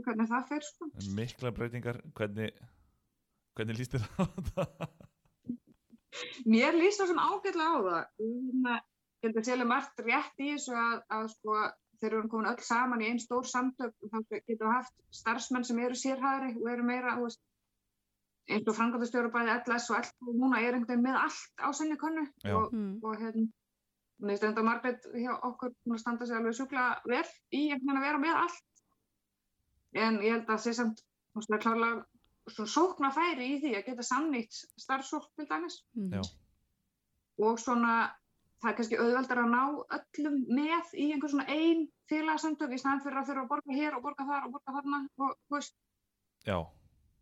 [0.00, 0.90] hvernig það fer sko.
[0.96, 2.00] er mikla breytingar.
[2.16, 2.54] Hvernig
[3.58, 4.88] hvernig líst þér á þetta?
[6.50, 8.06] Mér líst það sem ágætlega á það.
[8.24, 8.78] Hérna,
[9.20, 11.56] Ég held að sérlega margt rétt í þessu að, að sko,
[12.00, 15.66] þegar við erum komin öll saman í einn stór samtök þá getum við haft starfsmenn
[15.68, 17.42] sem eru sérhæðri og eru meira, veist,
[18.50, 21.68] eins og frangatastjóra bæði LS og LS og núna er einhvern veginn með allt á
[21.76, 22.54] sinni könnu Já.
[22.56, 23.00] og, Mm.
[23.04, 23.46] og hérna,
[24.20, 28.00] mér finnst þetta Margrét hjá okkur að standa sig alveg sjúkla vel í einhvern veginn
[28.00, 28.64] að vera með allt.
[29.94, 31.00] En ég held að sé samt,
[31.34, 32.04] klárlega
[32.50, 36.22] svona sókna færi í því að geta samnýtt starfsfólk til dæmis Mm.
[37.40, 38.12] Og svona
[38.60, 39.62] það er kannski auðveldar að ná
[39.96, 43.96] öllum með í einhver svona ein félagsamtök í snæðan fyrir að þurfa að borga hér
[43.96, 45.74] og borga þar og borga þarna og þú veist,
[46.44, 46.58] já,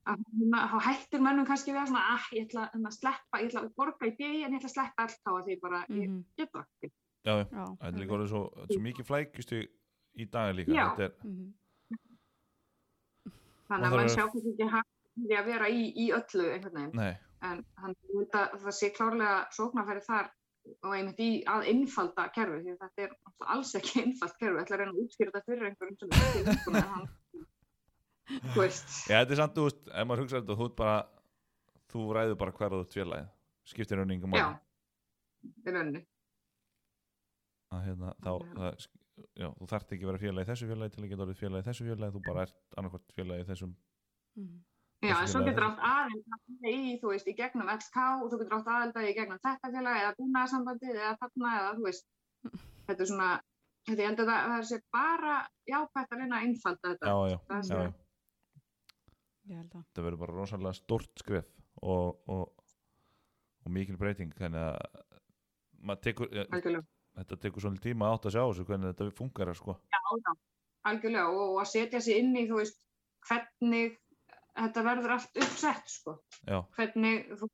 [0.08, 3.74] þá hættir mönnum kannski að svona, ah, ég ætla hérna, að sleppa, ég ætla að
[3.76, 6.24] borga í BI en ég ætla að sleppa allt á að því bara, ég Mhm.
[6.38, 6.92] get það ekki.
[7.24, 9.58] já, þetta er líka orðið svo, þetta er svo mikið flækjustu
[10.18, 10.70] í dag líka.
[10.98, 11.52] Er, Mhm.
[13.68, 16.46] Þannig Og að það mann er- sjá kannski ekki hægt að vera í, í öllu
[16.54, 20.30] en held að það sé klárlega sóknarfæri þar
[20.84, 23.12] og einmitt í að innfalda kerfi, því að þetta er
[23.46, 26.54] alls ekki innfald kerfi, ég ætla að reyna að útskýra þetta fyrir einhverjum sem er
[26.54, 27.08] ekki
[28.54, 30.96] þú veist, já, þetta er samt, þú veist ef maður hugsa þetta, þú bara
[31.92, 33.28] þú ræður bara hverða þú ert félagið.
[33.68, 36.00] Skiptir henni yngum já, máli í rauninni.
[37.74, 38.86] að hérna, þá, það,
[39.38, 41.62] já, þú þarft ekki að vera félagið í þessu félagi til að geta orðið félagið
[41.64, 43.76] í þessu félagi þú bara ert annarkvort félagið í þessum
[44.38, 44.58] Mhm.
[45.02, 45.48] Já, en svo félagi.
[45.50, 49.14] getur átt aðeins í, þú veist, í gegnum LK og þú getur átt aðeins í
[49.14, 52.04] gegnum þetta félag eða búnaðarsambandið eða þarna eða þú veist,
[52.88, 53.28] þetta er svona,
[53.88, 55.34] þetta það, það sé bara
[55.70, 57.06] jákvæmt að reyna að einfalda þetta.
[57.06, 57.78] já, já, Það já, sé- já.
[57.78, 58.04] Ég held að.
[59.48, 61.48] Þetta verður bara rosalega stort skref
[61.82, 62.64] og, og,
[63.64, 66.84] og mikil breyting þannig að tekur, ja, Algjörlega,
[67.18, 69.76] þetta tekur svolítið tíma átt að sjá þessu hvernig þetta funkar sko.
[69.94, 70.32] já, já,
[70.90, 72.82] algjörlega og, og að setja sig inn í, þú veist,
[73.28, 73.96] hvernig
[74.58, 76.18] þetta verður allt uppsett, sko.
[76.42, 77.48] já, Hvernig, þú,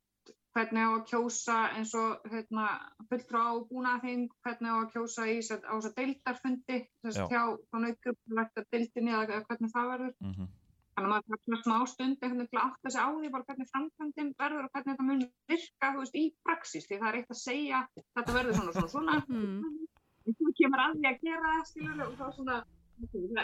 [0.55, 2.67] hvernig á að kjósa eins og hérna,
[3.11, 7.33] fulltrá á búnaðing, hvernig á að kjósa í, á þess að deildarfundi, þess að
[7.75, 10.15] aukjumlegt að deildinni eða hvernig það verður.
[10.23, 10.53] mhm,
[10.95, 13.29] Þannig að maður þarf svona smá stund einhvern veginn til að átta sig á því
[13.33, 16.85] bara hvernig framkvæmdin verður og hvernig þetta mun virka þú veist, í praxis.
[16.87, 17.81] Því það er eitt að segja
[18.15, 19.17] þetta verður svona svona svona.
[19.35, 19.87] Mm.
[20.25, 22.55] En þú kemur að því að gera það skilur og þá svona,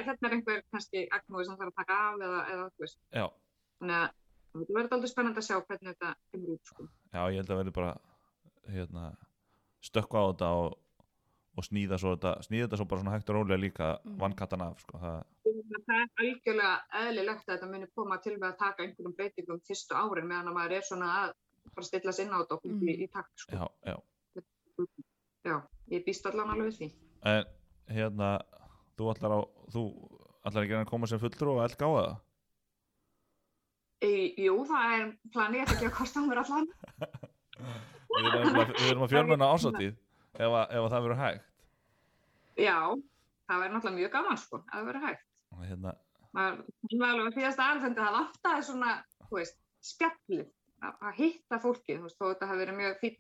[0.07, 2.97] hérna er einhver kannski agnúi sem þarf að taka af eða, eða þú veist.
[3.13, 3.25] já,
[3.81, 4.07] Þannig að
[4.55, 6.87] það verður aldrei spennandi að sjá hvernig þetta kemur út sko.
[7.13, 7.91] já, ég held að verði bara
[8.77, 9.03] hérna,
[9.91, 10.79] stökkva á þetta og,
[11.57, 14.17] og sníða svo þetta þetta svo bara svona hægt og rólega líka Mhm.
[14.21, 15.23] vannkattan af sko, það,
[15.81, 19.95] Það er algjörlega eðlilegt að þetta muni koma til við að taka einhverjum breytingum fyrstu
[19.95, 21.33] árin meðan að maður er svona að
[21.75, 22.87] bara stilla sig inn á þetta og mm.
[22.87, 23.55] í, í takt sko.
[23.55, 23.97] já, já
[25.43, 25.55] Já,
[25.89, 26.91] ég býst allan alveg við því.
[27.25, 27.45] en
[27.89, 28.29] hérna
[28.97, 29.39] þú ætlar, á,
[29.73, 29.81] þú
[30.45, 32.19] ætlar ekki að koma sem fullur og elka á það
[34.01, 36.67] E, jú, það er planið, ekki að kosta mér allan.
[38.17, 39.93] við erum, að- við erum að fjölmenna ásáttíð
[40.37, 41.47] ef, að, ef að það verður hægt
[42.61, 42.77] Já,
[43.47, 45.27] það verður náttúrulega mjög gaman sko, að það verður hægt.
[45.51, 45.93] og hérna,
[46.31, 48.91] það er alveg að síðasta alfundi, það vantaði svona,
[49.27, 49.57] þú veist,
[49.91, 50.45] spjallið,
[50.91, 53.17] að hitta fólkið, þú veist, þó þetta hafi verið mjög fín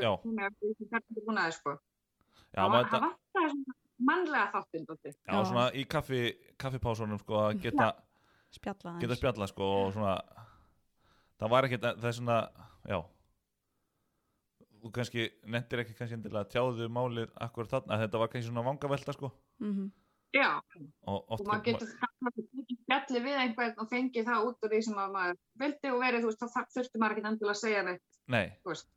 [0.00, 0.10] já.
[0.40, 1.76] er búnaði sko.
[2.50, 3.78] já, Það þetta, vantaði svona
[4.10, 5.14] mannlega þáttinn, dóttir.
[5.14, 6.20] já, svona í kaffi
[6.60, 7.90] kaffipásunum sko að geta,
[8.50, 10.14] Spjalla geta spjalla sko og svona
[11.40, 12.38] það var ekkert, það er svona
[12.88, 12.98] já
[14.82, 18.64] þú kannski nettir ekki kannski endilega að tjáðu málið akkur þarna, þetta var kannski svona
[18.66, 19.32] vangavelta sko.
[19.60, 19.90] Mhm.
[20.30, 20.60] Já,
[21.10, 25.14] og og maður getur spjallið við einhvern og fengið það út úr því sem að
[25.16, 28.52] maður vildi og verið, þú veist, þá þurfti maður ekki endilega að segja neitt nei,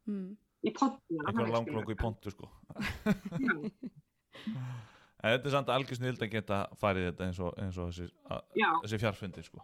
[0.06, 0.38] Mm.
[0.64, 1.18] í pontu.
[1.26, 2.50] eitthvað langklóku í pontu sko.
[5.24, 8.10] En þetta er samt algjör snild að geta farið þetta eins og, eins og þessi,
[8.28, 8.42] að,
[8.84, 9.62] þessi fjarfundi sko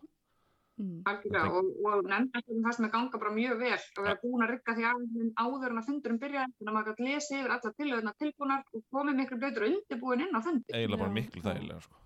[0.79, 0.99] Mm.
[1.11, 4.75] algjörlega og, og nefndastum fannst með ganga bara mjög vel og vera búin að rygga
[4.77, 8.13] því aðeins áður en að fundurum byrjaði þannig að maður gæti lesið yfir alla tilöðuna
[8.23, 10.71] tilbúnar og komið miklu betur undirbúin inn á fundi.
[10.71, 11.99] eiginlega bara miklu þægilega sko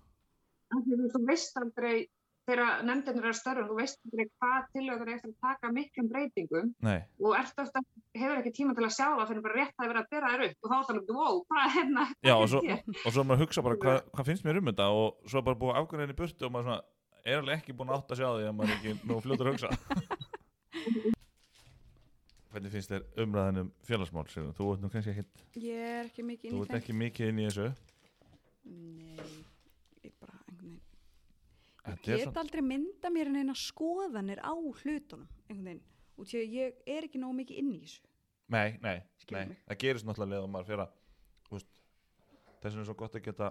[0.74, 1.94] Af því Þú, þú veist aldrei,
[2.48, 6.72] þegar nefndirnir eru störfum, þú veist aldrei hvað tilöður er eftir að taka miklum breytingum
[6.82, 7.82] nei, og ert ofta,
[8.18, 10.44] hefur ekki tíma til að sjá það fyrir bara rétt að vera að bera þér
[10.48, 12.08] upp og þá er það alveg, wow, hvað er hérna?
[12.26, 14.60] Já, og svo, er hér?" og er maður að hugsa bara hvað hva finnst mér
[14.60, 16.82] um þetta og svo er bara búið í burtu og maður svona
[17.24, 19.54] er alveg ekki búin að átta sig á því að maður ekki nú fljótur að
[19.54, 19.70] hugsa
[22.54, 24.50] Hvernig finnst þér umræðan um félagsmál sér?
[24.54, 26.78] Þú ert nú kannski ekkit, Ég er ekki mikið inn þú í ert þeim.
[26.82, 27.64] ekki mikið inn í þessu
[28.64, 29.24] Nei,
[30.06, 30.78] ég bara einhvern veginn.
[30.78, 35.82] Ég Þetta er get svona- aldrei mynda mér en eina skoðanir á hlutunum, einhvern veginn.
[36.16, 38.00] Og því að ég er ekki nóg mikið inn í þessu.
[38.54, 39.58] Nei, nei, Skilur nei, mig.
[39.68, 40.90] það gerist náttúrulega leið og maður fyrir að
[41.58, 41.68] úst,
[42.62, 43.50] þess vegna er svo gott að geta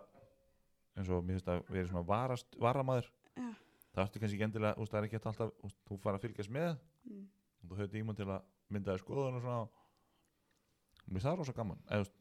[0.95, 3.49] eins og mér finnst að vera svona varast, varamaður Já.
[3.93, 6.53] það ertu kannski ekki endilega, úst, það er ekki alltaf úst, þú fara að fylgjast
[6.53, 6.73] með
[7.03, 7.23] Mm.
[7.59, 11.53] og þú höfðu tíma til að mynda þér skoðun og svona og mér það rosa
[11.57, 12.13] gaman eða, úst,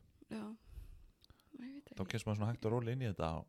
[1.94, 3.46] þá kemst maður svona hægt og róli inn í þetta og,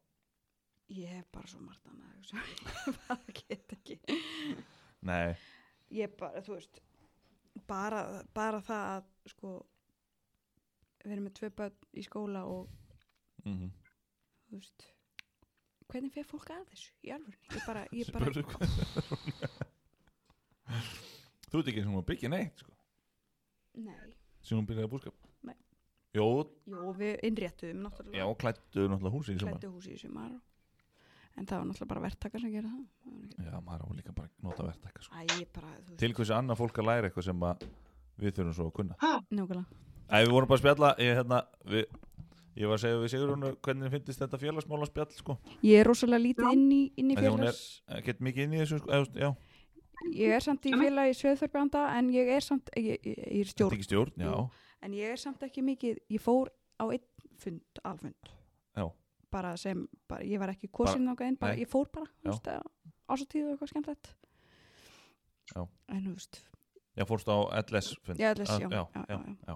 [0.93, 2.23] Ég hef bara svo margt annað að.
[2.85, 3.95] Ég bara get ekki.
[5.01, 5.35] nei,
[5.95, 6.81] Ég bara, þú veist,
[7.69, 8.01] bara,
[8.35, 9.53] bara það að, sko,
[11.03, 12.69] við erum með tvö börn í skóla og,
[13.47, 13.71] mm
[14.51, 14.85] þú veist,
[15.93, 17.37] hvernig fer fólk að þessu í alvörni?
[17.53, 18.25] Ég bara, ég bara,
[21.51, 22.71] þú ert ekki sem að byggja neitt sko,
[23.83, 24.13] nei.
[24.43, 25.55] sem hún byrjaði að búskap Nei.
[26.15, 26.25] Jó,
[26.69, 28.17] Jú, við innréttuðum náttúrulega.
[28.21, 30.31] já, klættu náttúrulega húsi í sumar klæddu húsi í sumar
[31.37, 33.87] en það var náttúrulega bara verktakar sem gera það Það var ekki- Já, maður á
[33.99, 35.13] líka bara að nota verktaka sko.
[35.13, 37.65] Æ, ég bara, þú Til hversu annað fólk að læra eitthvað sem að
[38.23, 39.65] við þurfum svo að kunna nákvæmlega
[40.13, 41.85] Æ, við vorum bara að spjalla Ég, hérna, við,
[42.55, 45.37] ég var að segja við Sigrun hvernig finnst þetta félagsmála spjall sko.
[45.63, 46.53] Ég er rosalega lítið Já.
[46.53, 48.91] inn í, inn í er- félags Ekkert mikið inn í þessu sko.
[48.91, 49.35] eða, Já,
[50.13, 53.71] Ég er samt í félagi Sveðþörpjanda en ég er samt, ég, ég, ég er stjórn
[53.77, 54.49] ekki stjórn Já,
[54.83, 56.49] en ég er samt ekki mikið, ég fór
[56.81, 57.05] á einn
[57.39, 58.31] fund, alfund
[58.75, 58.89] já,
[59.31, 62.31] bara sem, bara, ég var ekki kosin á inn, bara, ég fór bara, Já.
[62.31, 62.49] þú veist,
[63.07, 64.11] ásatíð og eitthvað skemmtilegt
[65.55, 65.67] Já.
[65.87, 66.41] en þú veist,
[66.97, 69.55] já fórst á LS fund ég ætla Ah, já, já, já, já, já.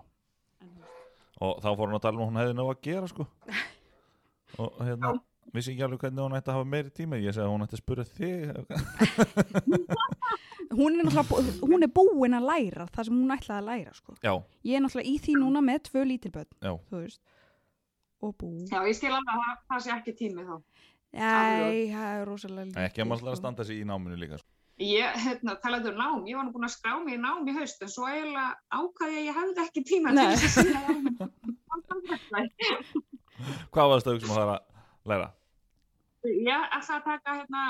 [1.38, 3.24] Og þá fór hún að tala um að hún hefði ná að gera sko.
[4.64, 5.10] Og hérna
[5.56, 7.16] Vissi ekki alveg hvernig hún ætti að hafa meiri tíma.
[7.24, 8.48] Ég segi að hún ætti að spura þig
[10.78, 14.12] hún er náttúrulega, hún er búin að læra það sem hún ætlaði að læra, sko.
[14.24, 14.34] Já,
[14.68, 17.22] ég er náttúrulega í því núna með tvö lítilböld já, þú veist.
[18.26, 18.48] Og bú.
[18.68, 20.56] Já, ég skil alveg að það, sé ekki tími þá.
[21.14, 21.16] Æ,
[21.94, 23.44] það er rosalega lítið ekki að maður ætla að sko.
[23.44, 24.50] standa sig í náminu líka sko.
[24.78, 27.54] Ég, hérna, talaðu um nám, ég var nú búin að skrá mig í nám í
[27.56, 30.28] haust, en svo eiginlega ákvaði ég að ég hefði ekki tíma Nei.
[30.28, 30.68] til þess að.
[33.74, 35.28] Hvað varst það að hugsa um að það að læra?
[36.28, 37.64] Ég ætla að taka, hérna,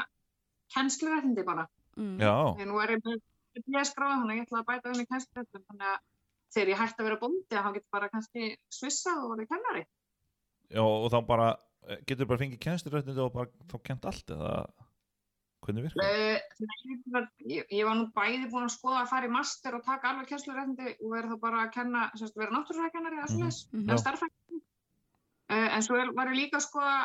[0.75, 1.63] kennslurættindi bara.
[1.95, 2.17] mm.
[2.19, 3.23] Já, Því nú er ég með
[3.67, 5.97] B-skráð, þannig að ég ætla að bæta um í kennsluréttum, þannig að
[6.55, 9.85] þegar ég hætti að vera bóndi, þá getur bara kannski svissað og verið kennari.
[10.75, 11.47] Já, og þá bara,
[11.87, 14.51] eh, getur bara fengið kennsturréttindi og bara þá kent allt eða
[15.65, 16.03] hvernig virkar?
[16.05, 16.41] Ég,
[17.13, 20.11] var- ég, ég var nú bæði búin að skoða að fara í master og taka
[20.11, 23.89] alveg kennsluréttindi og vera þá bara að kenna, semst, vera náttúrufræðkennari eða Mhm, svoleiðis, mhm.
[23.89, 24.61] eða starffræðkennari.
[25.49, 26.95] Uh, en svo er, var ég líka að skoða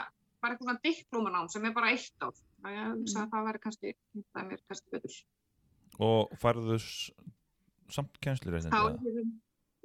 [0.42, 2.32] bara eitthvað diplómanám sem er bara eitt ár.
[2.62, 3.26] Það ég hugsa Mhm.
[3.26, 3.94] að það væri kannski,
[4.34, 5.16] það er mér kannski betur.
[6.00, 7.11] Og færðu s-
[7.88, 8.18] samt
[9.12, 9.30] eða?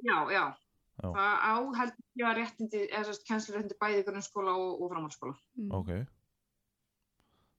[0.04, 0.56] já, já,
[1.04, 1.10] Já.
[1.14, 5.36] það á heldur ég að réttindi, eða sérst kennsluréttindi bæði í grunnskóla og, og framhaldsskóla.
[5.58, 5.72] Mm.
[5.72, 6.08] Ok.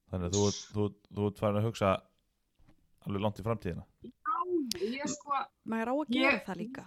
[0.09, 0.85] Þannig að þú, ert- þú,
[1.15, 1.89] þú ert farin að hugsa
[3.07, 3.83] alveg langt í framtíðina.
[4.03, 4.11] Já,
[4.81, 6.85] ég sko, maður á að gera Ég- það líka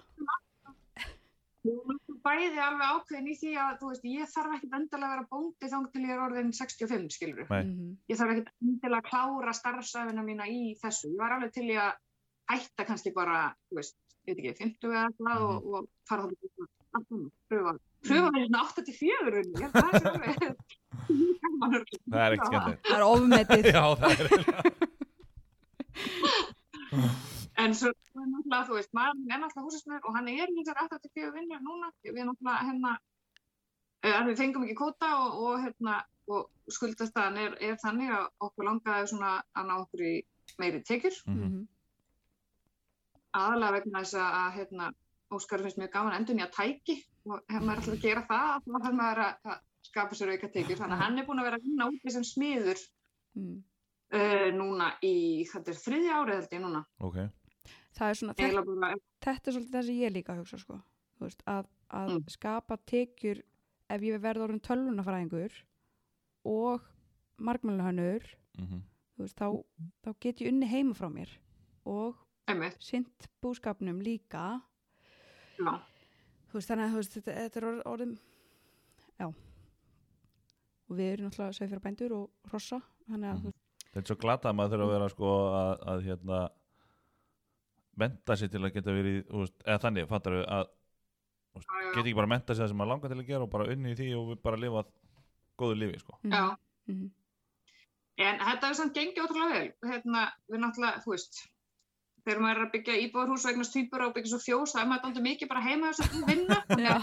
[1.62, 5.06] Ég er náttúrulega bæði alveg ákveðin í því að þú veist, ég þarf ekkert endilega
[5.06, 7.62] að vera bóndi þang til ég er orðin 65, skilur Nei.
[7.68, 7.92] Mhm.
[8.10, 11.12] Ég þarf ekkert endilega að klára starfsæfina mína í þessu.
[11.12, 11.92] Ég var alveg til í að
[12.50, 13.94] hætta kannski bara, þú veist,
[14.26, 16.34] ég veit ekki, 50 eða eitthvað og, og fara þá
[16.98, 17.76] að pröfa.
[18.02, 20.52] Pröfa með svona 84 runni, ég held að það er
[22.26, 22.82] er ekkert skemmtilegt.
[22.88, 24.26] það er ofmetið Já, það er
[27.62, 27.96] En svo er
[28.26, 31.90] náttúrulega, þú veist, maður er náttúrulega húsasmiður og hann er þessar 84 vinnur núna.
[32.02, 32.94] Við náttúrulega hérna,
[34.08, 35.98] uh, við fengum ekki kóta og, og, hérna,
[36.32, 40.14] og skuldastæðan er, er þannig að okkur langaði svona að ná okkur í
[40.58, 41.14] meiri tekjur.
[41.28, 41.44] Mhm.
[41.46, 41.62] Mhm.
[43.32, 44.90] Aðalega vegna þess að, að hérna,
[45.32, 48.72] Óskar finnst mjög gaman endur nýja tæki og ef maður ætlar að gera það, þá
[48.84, 50.78] þarf maður að, að skapa sér auka tekjur.
[50.80, 52.82] Þannig að hann er búin að vera að vinna úti sem smiður
[53.32, 53.62] Mm.
[54.12, 55.12] uh, núna í,
[55.48, 56.82] þetta er þriðja árið held ég núna.
[57.00, 57.14] Ok.
[57.96, 60.76] það er svona þetta, þetta er svolítið það sem ég líka hugsa sko.
[61.22, 62.24] Veist, að, að Mm.
[62.28, 63.40] skapa tekjur
[63.88, 65.52] ef ég verð orðin tölvunafræðingur
[66.44, 66.82] og
[67.38, 68.26] margmælunahönnur
[68.58, 68.82] Mm
[69.18, 69.48] veist, þá,
[70.04, 71.30] þá get ég unni heima frá mér
[71.86, 72.16] og
[72.48, 74.60] einmitt, sint búskapnum líka
[75.60, 75.80] já.
[76.52, 78.14] Þú veist, þannig að veist, þetta, þetta er orð- orðin
[79.22, 79.26] já
[80.92, 82.78] og við erum náttúrulega sveifjara bændur og hrossa
[83.08, 83.58] þannig að þú veist,
[83.92, 86.36] Þetta er svo glata að maður þurfa að vera sko að, að hérna
[88.00, 90.70] menta sig til að geta verið veist, eða þannig, fattar við að
[91.92, 93.92] geta ekki bara menta sig það sem maður langar til að gera og bara unni
[93.92, 94.84] í því og bara lifa
[95.60, 96.16] góðu lífi sko.
[96.22, 96.56] mhm, Já.
[96.88, 97.10] mhm,
[98.22, 99.68] En þetta er samt gengið ótrúlega vel.
[99.88, 100.22] Hérna,
[100.52, 101.38] við náttúrulega, þú veist,
[102.26, 105.04] þegar maður er að byggja íbúðarhús vegna stýpur og byggja svo fjós, það er maður
[105.06, 106.58] dálítið mikið bara heima þess að vinna.
[106.86, 106.96] Já.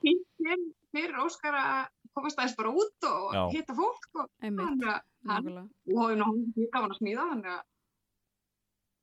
[0.00, 0.62] Fyrir,
[0.94, 1.80] fyrir Óskar að
[2.16, 3.42] komast aðeins bara út og Já.
[3.54, 7.66] hitta fólk og þannig að hann, og hann er mjög gaman að smíða, þannig að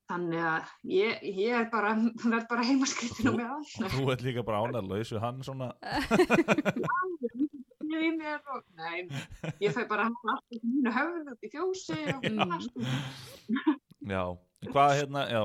[0.08, 1.89] Þannig að ég, ég er bara,
[2.24, 3.64] verð bara heimaskritin á Þú- meðan.
[3.84, 5.68] og þú ert líka bara ánæglaus við hann svona
[7.88, 9.04] Ég í mér og, nei,
[9.64, 12.39] ég fæ bara hann allt í mínu höfðu út í fjósi og Mm.
[12.43, 12.80] annars, sko.
[14.08, 14.24] já,
[14.74, 15.41] hvað hérna já,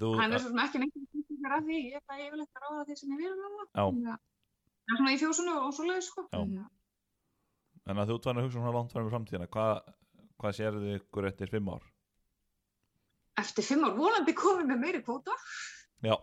[0.00, 0.96] þú, hann er svo sem ekki neitt
[1.46, 4.16] að því, ég er bara yfirleitt að ráða því sem ég vil ráða.
[4.16, 6.24] er svona í fjósunu og svo leið, sko.
[7.86, 9.92] En að þú tvæðin að hugsa svona langt fram í framtíðina hvað,
[10.42, 11.84] hvað sérðu ykkur eftir fimm ár
[13.38, 15.34] Eftir fimm ár vonandi komið með meiri kvóta.
[16.02, 16.16] já,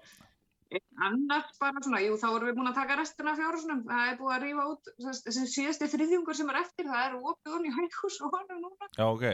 [1.05, 3.83] Annars bara svona, jú, þá erum við búin að taka restina af fjárhúsunum.
[3.85, 6.87] Það er búið að rífa út þess- þessi síðasti þriðjungur sem er eftir.
[6.89, 8.87] Það er opið honum í hæghús og honum núna.
[8.97, 9.25] já, ok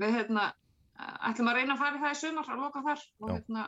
[0.00, 0.44] Við hérna,
[1.30, 3.06] ætlum að reyna að fara í það í sumar að loka þar.
[3.20, 3.64] Og hérna,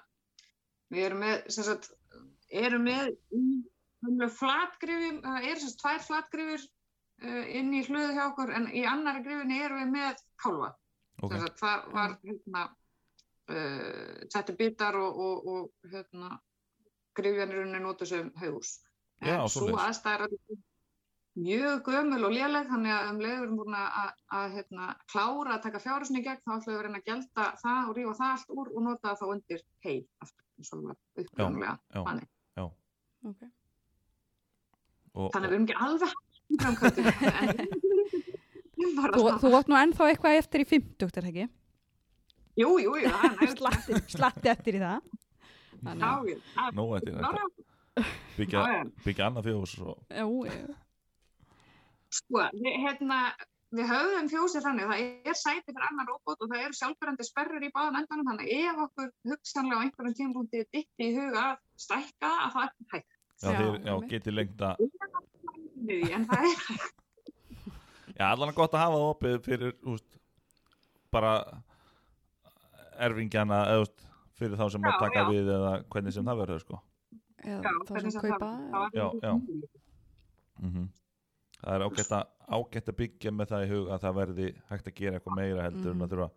[0.93, 1.91] við erum með, sem sagt,
[2.62, 8.70] erum með flatgrifjum, það eru sagt tvær flatgrifjur uh, inn í hlöðu hjá okkur, en
[8.74, 10.72] í annari grifinni erum við með kálfa.
[11.22, 12.64] ok, Sem sagt, það var hérna,
[13.53, 16.35] uh, settu bitar og, og, og hérna,
[17.18, 18.78] grifjanirunni notu sem haugús.
[19.22, 20.62] Já, En svo aðstæðar er
[21.39, 25.62] mjög gömul og léleg þannig að um leiður erum búin að, að, hérna, klára að
[25.66, 28.30] taka fjárhúsin í gegn þá ætlum við að reyna að gelda það og rífa það
[28.35, 32.01] allt úr og nota það þá undir hei aftur eins og það var uppröðumlega já,
[32.11, 32.28] Þannig.
[32.59, 32.64] já
[33.22, 33.43] Ok.
[35.14, 36.12] og, þannig að við erum ekki alveg
[38.99, 39.22] bara Þú,
[39.57, 41.47] átt nú ennþá eitthvað eftir í 50, er það ekki?
[42.61, 43.12] Jú, jú, jú, er
[43.57, 45.01] Slatti, slatti eftir í það.
[46.76, 47.12] Nú eftir
[48.37, 50.82] byggja, annað fjós og já, já.
[52.12, 53.18] Sko, við, hérna,
[53.72, 57.64] við höfðum fjósið þannig, það er sæti fyrir annar róbot og það eru sjálfbærandi sperrur
[57.64, 61.56] í báðum endanum, þannig að ef okkur hugsanlega á einhverjum tímpúndi ditti í huga að
[61.86, 63.16] stækka að það er hægt.
[63.42, 64.76] já, þeir, já, geti lengt að
[66.12, 67.00] En það er hægt.
[68.18, 70.20] já, allan gott að hafa það opið fyrir úst,
[71.10, 71.32] bara
[73.02, 74.04] erfingjana eða úst,
[74.38, 75.28] fyrir þá sem Já, að taka já.
[75.32, 76.82] við eða hvernig sem það verður sko.
[77.42, 78.38] Já, þá sem kaupa.
[78.46, 79.32] það- það Já, já.
[80.62, 80.90] mm
[81.62, 82.24] það er ágætt að,
[82.58, 85.62] ágætt að byggja með það í hug að það verði hægt að gera eitthvað meira
[85.68, 86.02] heldur en Mhm.
[86.02, 86.30] að þurfa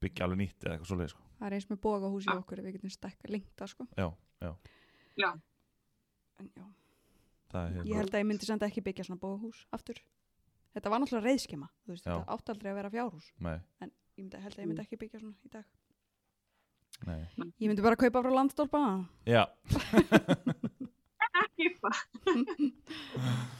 [0.00, 1.22] byggja alveg nýtt eða eitthvað svoleið sko.
[1.40, 3.86] það er eins með bógahús í okkur við getum stekka lengta sko.
[3.96, 4.08] Já,
[4.40, 4.52] já,
[5.16, 5.30] Já.
[6.40, 6.64] en já,
[7.52, 9.96] það er ég held að ég myndi samt ekki byggja svona bógahús aftur.
[10.74, 13.32] Þetta var náttúrulega reyðskema þú veist, þetta átti aldrei að vera fjárhús.
[13.40, 13.94] Nei, en ég
[14.24, 15.64] myndi, held að ég myndi ekki byggja svona í dag.
[17.06, 17.28] Nei.
[17.60, 19.46] ég myndi bara kaupa frá landstólpa já.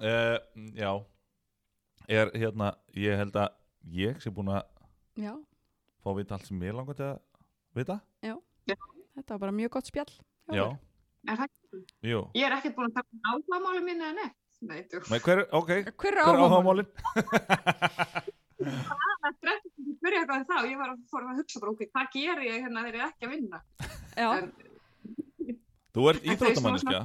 [0.00, 0.38] uh,
[0.78, 0.90] já.
[2.08, 3.48] Er hérna, ég held að
[3.92, 4.62] ég sé búin að
[5.20, 5.34] já,
[6.00, 7.18] fá að vita allt sem ég langar til að
[7.76, 7.98] vita.
[9.18, 10.10] Þetta var bara mjög gott spjall
[10.54, 10.78] já, okkur.
[11.28, 11.42] Er
[12.06, 14.36] ég er ekkert búin að taka áhugamáli mín eða neitt.
[14.58, 14.80] Nei.
[15.10, 15.68] Nei, hver, ok,
[16.00, 16.88] hver er er áhugamálin?
[18.58, 20.56] Það stressið ekki að byrja eitthvað en þá.
[20.66, 23.10] Ég var að fór að hugsa bara, ok, hvað ger ég hérna þegar ég er
[23.12, 23.60] ekki að vinna?
[24.18, 24.54] já, En-
[25.98, 26.98] Þú ert íþróttamanniska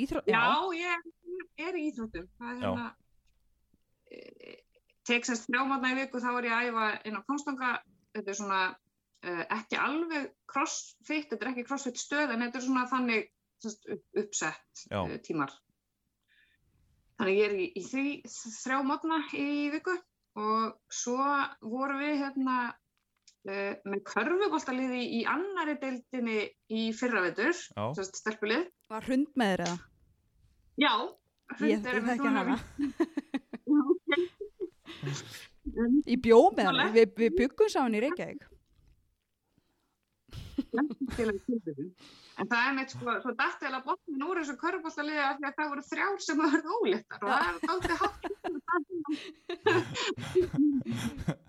[0.00, 0.90] íþró, Já, já, ég
[1.60, 2.28] er í íþróttum.
[2.38, 2.86] Það er hérna,
[4.10, 4.54] e,
[5.08, 7.72] tek sérst þrjámatna í viku, þá var ég að æfa inn á konstanga,
[8.14, 12.66] þetta er svona uh, ekki alveg crossfit, þetta er ekki crossfit stöð, en þetta er
[12.66, 13.28] svona þannig
[13.68, 15.02] upp, uppsett Já.
[15.02, 15.52] uh, tímar.
[17.18, 19.94] Þannig ég er í, í því þrjámatna í viku
[20.40, 21.18] og svo
[21.62, 26.40] vorum við hérna uh, með körfuboltaliði í annari deildinni
[26.74, 27.54] í fyrravetur,
[28.08, 28.66] stelpulið.
[28.90, 29.76] var hund með þér eða?
[30.74, 30.94] Já,
[31.64, 32.56] ég, er þekki hana.
[36.08, 38.42] ég bjó með hana, við, við byggum saman í Reykjavík.
[42.34, 45.56] En það er meitt sko, svo dætti eða botnin úr þessu körbóltaliði af því að
[45.58, 48.22] það voru þrjár sem það verið ólittar og það er dálítið hátt.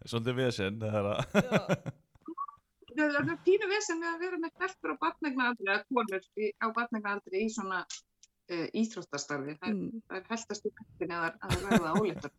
[0.09, 1.19] svolítið vesen það er að
[2.95, 4.97] Það er pínu vesen við að vera með stelpur á
[6.39, 7.79] í, á batnegnaaldri í svona
[8.51, 9.55] uh, íþróttastarfi.
[9.61, 12.33] Það, mm, það er heldast í hættin eða að það verða ólittar.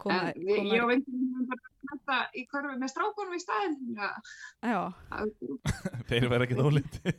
[0.00, 1.50] koma, En við, ég og veitum
[1.90, 3.76] þetta í körfi með strákonum í staðinn.
[3.98, 4.08] Já,
[4.64, 4.80] já,
[5.10, 5.34] það-
[6.10, 7.14] þeir verða ekki dóliti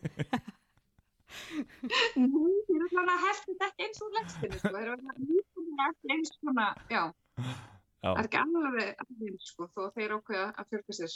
[1.52, 2.28] Nei,
[2.68, 4.50] þeir eru svona að heldur þetta eins og sko.
[4.66, 4.98] Þeir eru
[5.54, 7.04] svona ekki eins svona, já.
[8.02, 11.16] Já, Það er ekki alveg alveg, sko, þó þeir ákveða að fjölga sér.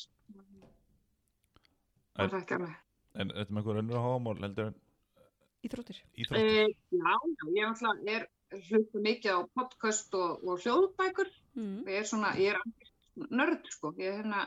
[2.15, 2.76] Það er ekki alveg.
[3.15, 4.76] en þetta með einhver önnur áhugamál heldur en
[5.68, 8.28] íþróttir íþróttir E, já, já, ég er alltaf, er
[8.70, 11.32] hluta mikið á podcast og, og hljóðbækur.
[11.57, 11.80] mm.
[11.89, 13.93] Ég er svona, ég er alveg nörd, sko.
[13.99, 14.43] Ég er hérna,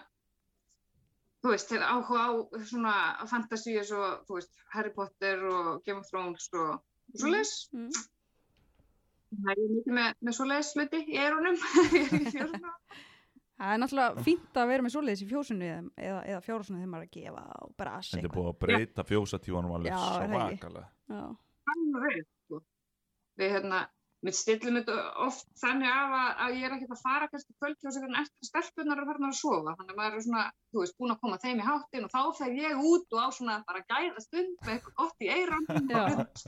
[1.42, 2.30] þú veist, þeir áhuga á
[2.70, 2.94] svona
[3.30, 6.78] fantasíu svo, þú veist, Harry Potter og Game of Thrones og,
[7.12, 7.52] og svo leis.
[7.72, 7.90] Mm.
[9.28, 11.58] Það er mikið með, með svo leis hluti í erunum.
[11.98, 12.74] ég er í fjörunum.
[13.58, 17.04] Það er náttúrulega fínt að vera með svoleiðis í fjósunni eða, eða fjárhúsunni þegar maður
[17.04, 21.22] er að gefa og brasi Þetta er búið að breyta fjósatífanum alveg svakalega.
[21.74, 22.60] Alveg sko.
[23.38, 23.86] við hérna
[24.26, 27.76] við stillum þetta oft þannig af að, að ég er ekkert að fara kannski kvöld
[27.78, 29.74] hjá sig en eftir stelpunar er farin að sofa.
[29.78, 32.22] Þannig að maður er svona, þú veist, búin að koma þeim í háttin og þá
[32.40, 35.68] fer ég út og á svona bara gæða stund með eitthvað gott í eiran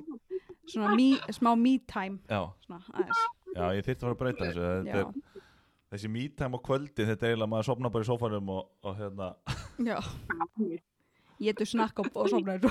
[0.72, 0.96] svona
[1.34, 2.18] smá me time.
[2.26, 3.22] Já, svona aðeins.
[3.54, 5.29] Já, ég þyrfti að fara að breyta þessu
[5.90, 9.26] Þessi me-time á kvöldi, þetta er eiginlega maður sopna bara í sófanum og, og hérna.
[9.82, 9.98] Já,
[11.46, 12.70] ég þú snakka og, og sofnaður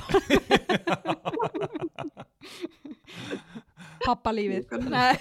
[4.06, 5.16] pappa lífið Nei,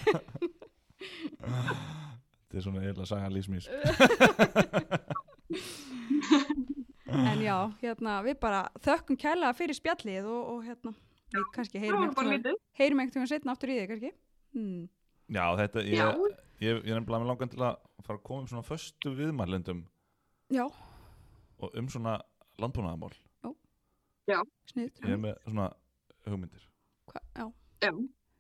[1.39, 3.67] Þetta er svona eiginlega saga lífsmís
[7.29, 10.91] en já, hérna við bara þökkum kærlega fyrir spjallið og, og hérna
[11.33, 12.55] við kannski heyrum lítið.
[12.79, 14.11] heyrum veginn setna aftur í þig kannski?
[14.55, 14.83] Hmm.
[15.29, 16.07] Já, þetta, já,
[16.59, 19.81] ég, ég, er nefnilega með langan til að fara að koma um svona föstu viðmælendum
[20.53, 20.65] já,
[21.59, 22.19] og um svona
[22.59, 23.15] landbúnaðamál
[24.69, 24.89] snið.
[25.03, 25.67] Ég er með svona
[26.27, 26.65] hugmyndir.
[27.09, 27.45] Já,
[27.81, 27.91] já,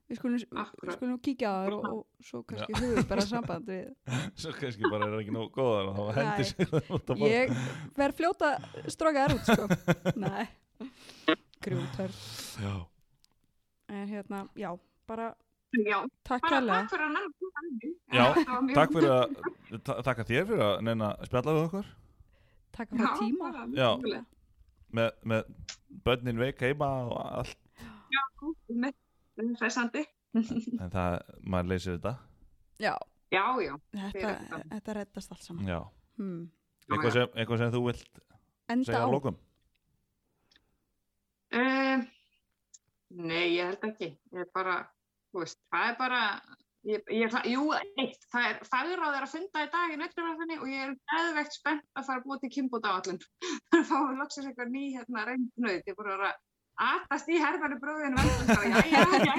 [0.09, 0.43] við skulum,
[0.83, 4.91] við skulum kíkja á það og, og svo kannski hugum bara samband við Svo kannski
[4.91, 7.53] bara er það ekki nóg góðar og þá hendir sig það út að borða ég
[7.97, 8.51] verð fljóta
[8.93, 9.67] stróka þær út sko.
[10.25, 10.45] Nei,
[11.65, 12.23] grútörð
[12.61, 12.73] Já,
[13.89, 14.71] en hérna, já,
[15.09, 15.31] bara
[15.85, 15.97] já
[16.27, 17.83] takk takk fyrir að nefna að.
[18.09, 18.25] Já,
[18.73, 19.35] takk fyrir að
[19.85, 21.91] ta Takk að þér fyrir að neina að spjalla við okkur.
[22.77, 23.51] Takk fyrir Já, tíma.
[23.75, 24.23] Já.
[24.97, 25.53] með, með
[26.07, 27.59] börnin veik heima og allt.
[28.69, 28.97] Með
[29.39, 30.05] með hressandi.
[30.35, 32.13] En það, maður leysir þetta.
[32.79, 32.93] Já,
[33.33, 35.69] já, já, þetta, þetta reddast allt saman.
[35.69, 35.79] Já,
[36.19, 36.41] hmm.
[36.89, 38.21] eitthvað sem, eitthvað sem þú vilt
[38.69, 39.45] enda segja á að lókum
[41.49, 42.03] Uh,
[43.09, 44.11] nei, ég held ekki.
[44.35, 44.75] Ég er bara,
[45.37, 46.21] veist, það er bara,
[46.89, 47.63] ég, ég, það- jú,
[48.01, 51.53] eitt, það er fagráð er að funda í dag í nötturverðinni og ég er eðvegt
[51.59, 52.91] spennt að fara að búa til kimbót á.
[53.05, 55.75] Það er að fá að loksins eitthvað ný hérna reyndnöð.
[55.77, 56.37] Ég er bara að vera að
[56.89, 57.81] atast í herfæri og
[58.73, 59.33] já, já, já.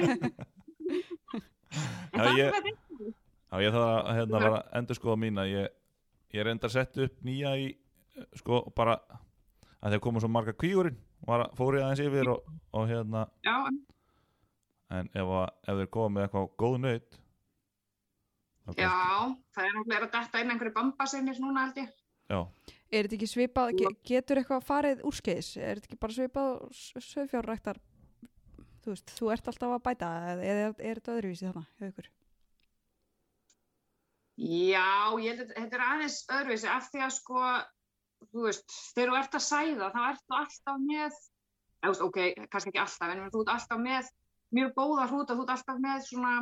[2.11, 3.13] En það ég- er þetta.
[3.51, 5.71] Já, ég þarf að hérna, bara endur skoða mína ég,
[6.31, 7.65] ég er enda að setja upp nýja í
[8.39, 8.93] sko bara
[9.81, 10.95] að þeir komu svo marga kvígurinn
[11.27, 12.45] var að fóri aðeins yfir og,
[12.77, 13.79] og hérna Já, en
[14.91, 17.17] ef, að, ef þeir koma með eitthvað góð nöyt
[18.77, 18.91] já,
[19.55, 21.91] það er náttúrulega að detta inn einhverju bambasinnir núna held ég.
[22.31, 22.39] já,
[22.91, 25.53] Er þetta ekki svipað, ge getur eitthvað farið úrskeiðis?
[25.57, 26.49] Er þetta ekki bara svipað
[27.07, 27.77] sögfjárræktar?
[28.81, 32.09] Þú veist, þú ert alltaf að bæta eða er þetta öðruvísi þarna hjá ykkur?
[34.41, 34.89] Já,
[35.21, 37.45] ég held að þetta er aðeins öðruvísi af því að sko,
[38.31, 41.19] þú veist, þegar þú ert að sæða þá ert þú alltaf með,
[41.85, 42.19] eða, ok,
[42.51, 44.11] kannski ekki alltaf, en þú ert alltaf með
[44.51, 46.33] mjög góða hrúta, þú ert alltaf með svona,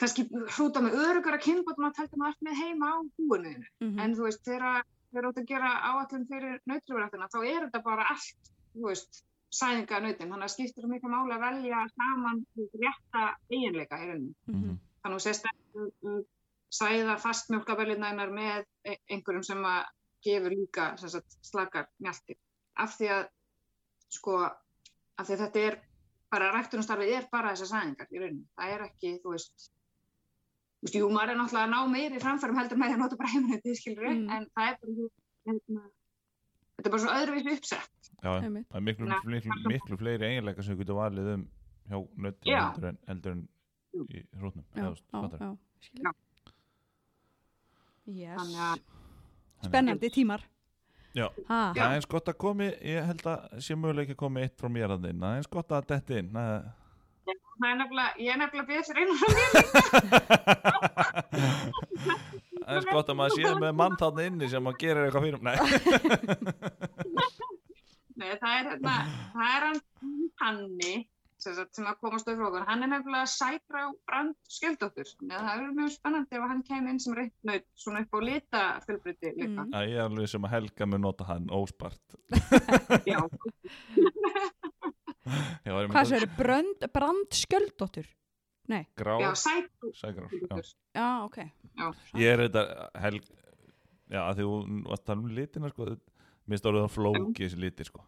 [0.00, 0.26] kannski
[0.56, 3.54] hrúta með örugara kynbótum að telta maður ert með heima á húinu.
[3.80, 7.66] Mm En þú veist, þegar þegar þú ert að gera áallum fyrir nautlífurættina, þá er
[7.66, 9.22] þetta bara allt, þú veist,
[9.56, 10.32] sæðinga nautin.
[10.32, 14.34] Þannig að skiptir mikið máli að velja saman rétta eiginleika í rauninni.
[14.50, 14.78] -hmm.
[15.02, 16.20] Þannig að þú sést að uh,
[16.70, 19.84] sæða fastmjölkabellinænar með e- einhverjum sem að
[20.26, 22.36] gefur líka sem sagt, slakar mjölkir.
[22.76, 23.28] Af því að,
[24.08, 24.38] sko,
[25.16, 25.78] af því að þetta er
[26.36, 28.46] bara, ræktunumstarfið er bara þessar sæðingar í rauninni.
[28.60, 29.66] Það er ekki, þú veist,
[30.76, 33.18] þú veist, jú, maður er náttúrulega að ná meiri framfærum heldur með því að nota
[33.20, 34.30] bara heiminni, skilur Mm.
[34.36, 35.08] en það er bara,
[35.46, 35.84] hérna,
[36.76, 38.10] þetta er bara svo öðruvísi uppsett.
[38.22, 38.68] já, Einmitt.
[38.68, 39.18] það er miklu, Nei.
[39.36, 41.48] miklu, miklu fleiri eiginleika sem við getum valið um
[41.88, 42.60] hjá nöttum Já.
[42.72, 43.48] heldur en, heldur en
[44.12, 46.16] í hrútnum Já, eða, þú veist.
[48.06, 48.80] Yes.
[49.64, 50.42] Spennandi tímar.
[51.16, 51.30] Já.
[51.48, 54.58] Ha, það er eins gott að komi ég held að sé möguleik að komi eitt
[54.60, 56.30] frá mér að inn það er eins gott að detti inn.
[56.36, 59.52] Það er nefnilega, ég er nefnilega fyrir einu frá mér.
[62.60, 65.24] það er eins gott að maður sé með mann þarna inni sem að gera eitthvað
[65.24, 65.56] fyrir nei,
[68.16, 68.94] Nei, það er, hérna,
[69.32, 69.80] það er hann
[70.40, 70.94] Hanni
[71.46, 72.66] sem, sagt, sem að komast upp frá okkur.
[72.68, 75.12] Hann er nefnilega sætra á brand skjöldóttur.
[75.22, 79.32] Það er mjög spennandi ef hann kemur inn sem reiknaut svona upp á lita fjölbrytti
[79.36, 79.62] líka.
[79.62, 79.72] Mm.
[79.76, 82.18] að ég er alveg sem að Helga mun nota hann óspart
[83.10, 83.20] Já,
[85.66, 88.06] Já, hvað sér, brand, brand skjöldóttur?
[88.96, 90.62] grá, já, sætra sægrár já.
[90.94, 91.36] Já, ok.
[91.78, 91.94] Já.
[92.18, 93.22] ég er þetta Helg
[94.10, 94.56] já, því þú
[94.88, 95.88] varst að tala um litina sko,
[96.46, 98.02] mér stóður það flóki þessi litir sko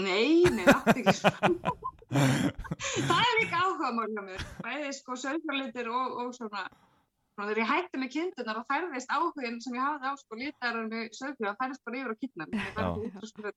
[0.00, 1.74] Nei, nei, er ekki svona.
[3.08, 4.46] það er líka áhuga mál hjá mér.
[4.64, 6.64] Bæði sko sölfjarlitir og, og svona,
[7.34, 10.88] svona þegar ég hætti með kindunar og færðist áhugin sem ég hafði á sko lítarar
[10.88, 12.48] með sölfjar, það færðist bara yfir á kindunar.
[13.28, 13.52] Sko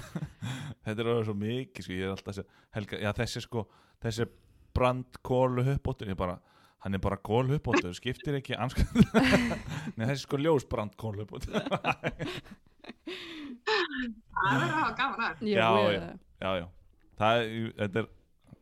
[0.84, 3.66] þetta er alveg svo mikið sko, ég er alltaf að segja, Helga, já þessi sko
[4.02, 4.26] þessi
[4.76, 6.38] brand kólu uppbóttur ég bara,
[6.84, 8.90] hann er bara kólu uppbóttur skiptir ekki anskap
[9.96, 11.54] Nei, þessi sko ljós brand kólu uppbóttur
[14.00, 15.42] Það verður að hafa gaman að.
[15.42, 16.00] Ég, Já, já.
[16.40, 16.66] já, já,
[17.20, 18.08] það er, þetta er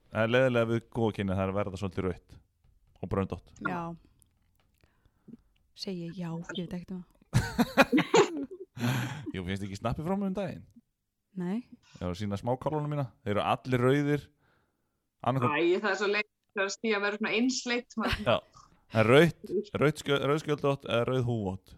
[0.08, 2.36] það er leðilega við góða kynni það er að verða svolítið raut
[3.02, 3.80] og bröndótt Já.
[5.78, 8.28] Segi já, ég veit ekkert um það.
[9.34, 10.64] Jú, finnst ekki snappi frá mig um daginn
[11.38, 11.58] Nei.
[11.60, 14.24] ég var að sína smákálunum mína þeir eru allir rauðir
[15.28, 17.96] annarkvæm, Æ, það er svo leitt það er stíð að vera svona einsleitt.
[18.00, 18.36] maður- já,
[18.94, 21.74] það er raut raut skjöld, rauð skjöldótt eða rauð húvótt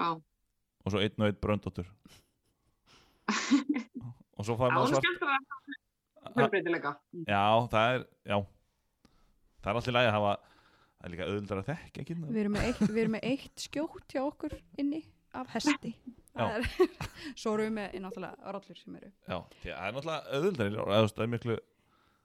[0.00, 1.90] Já, og svo einn og einn bröndóttur
[3.30, 5.06] og svo fær maður svart
[7.26, 8.38] já, það er, já
[9.60, 10.34] það er alltaf lægi að hafa
[11.00, 13.64] það er líka auðvildar að þekka ekki Við erum, með eitt, við erum með eitt
[13.64, 15.02] skjótt hjá okkur inni
[15.36, 15.92] af hesti.
[16.40, 16.64] Er,
[17.38, 19.10] svo erum við með náttúrulega rollur sem eru.
[19.26, 21.58] já, það er náttúrulega auðvildar það er miklu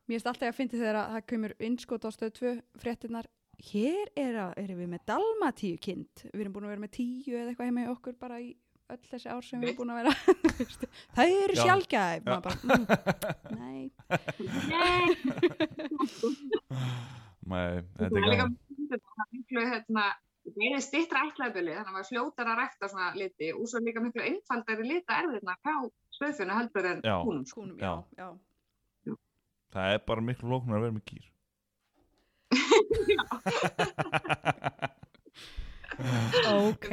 [0.06, 3.30] Mér finnst alltaf að fyndi þegar að það kemur innskot á stöð 2 fréttinnar.
[3.72, 6.22] Hér er að, erum við með dalmatíu kind.
[6.27, 8.52] Við erum búin að vera með tíu eða eitthvað heima í okkur bara í
[8.94, 10.14] öll þessi ár sem við erum búin að vera.
[11.18, 11.64] Það eru Já.
[11.64, 12.20] sjálfgæð.
[12.26, 12.36] Já.
[12.45, 12.84] Bara, mm,
[13.60, 13.82] nei.
[17.45, 18.48] Nei, þetta Það er er líka
[19.34, 20.06] miklu hérna,
[20.45, 23.99] það er stittra ætlaðbili þannig að maður fljótar að rækta svona liti og svo líka
[24.06, 25.76] miklu einfaldari lita erðirna hjá
[26.18, 27.16] slöfuna heldur en Já.
[27.26, 27.45] húnum.
[27.49, 28.28] Skúnum, já, já.
[29.76, 31.26] Það er bara miklu lóknar að vera með gýr
[36.45, 36.88] Ok.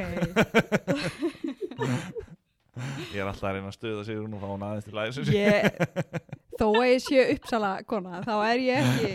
[3.13, 5.61] Ég er alltaf að reyna að stöða sig og fá hún aðeins til Ég,
[6.59, 9.11] þó að ég sé uppsala kona, þá er ég ekki,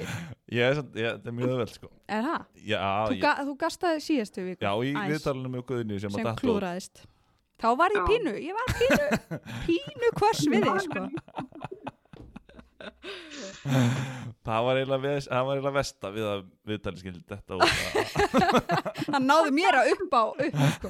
[0.54, 2.42] Ég er samt, ég, þetta er mjög öðveld sko er það?
[2.70, 5.08] Já, Þú, ég, ga, þú gastaði síðastu viku já í Æs.
[5.12, 6.44] viðtalinu með Guðni sem, sem að datt út.
[6.46, 6.96] klúðraðist.
[7.58, 9.06] Þá var ég pínu, ég var pínu,
[9.66, 11.00] pínu hvers við þig, sko.
[14.48, 19.08] Það var eiginlega ves- það var eiginlega vesta við að viðtalið skildi þetta út að-
[19.12, 20.88] Hann náði mér að upp á, upp, sko.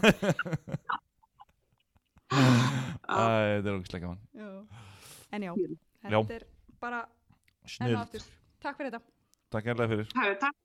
[2.28, 2.34] Æ,
[3.08, 4.48] Þetta er ógislega gaman Já.
[5.32, 5.52] En já,
[6.08, 6.18] Já.
[6.20, 6.44] þetta er
[6.80, 8.22] bara enn og Snill, aftur.
[8.64, 9.12] Takk fyrir þetta.
[9.52, 10.56] takk hérlega fyrir Það er takk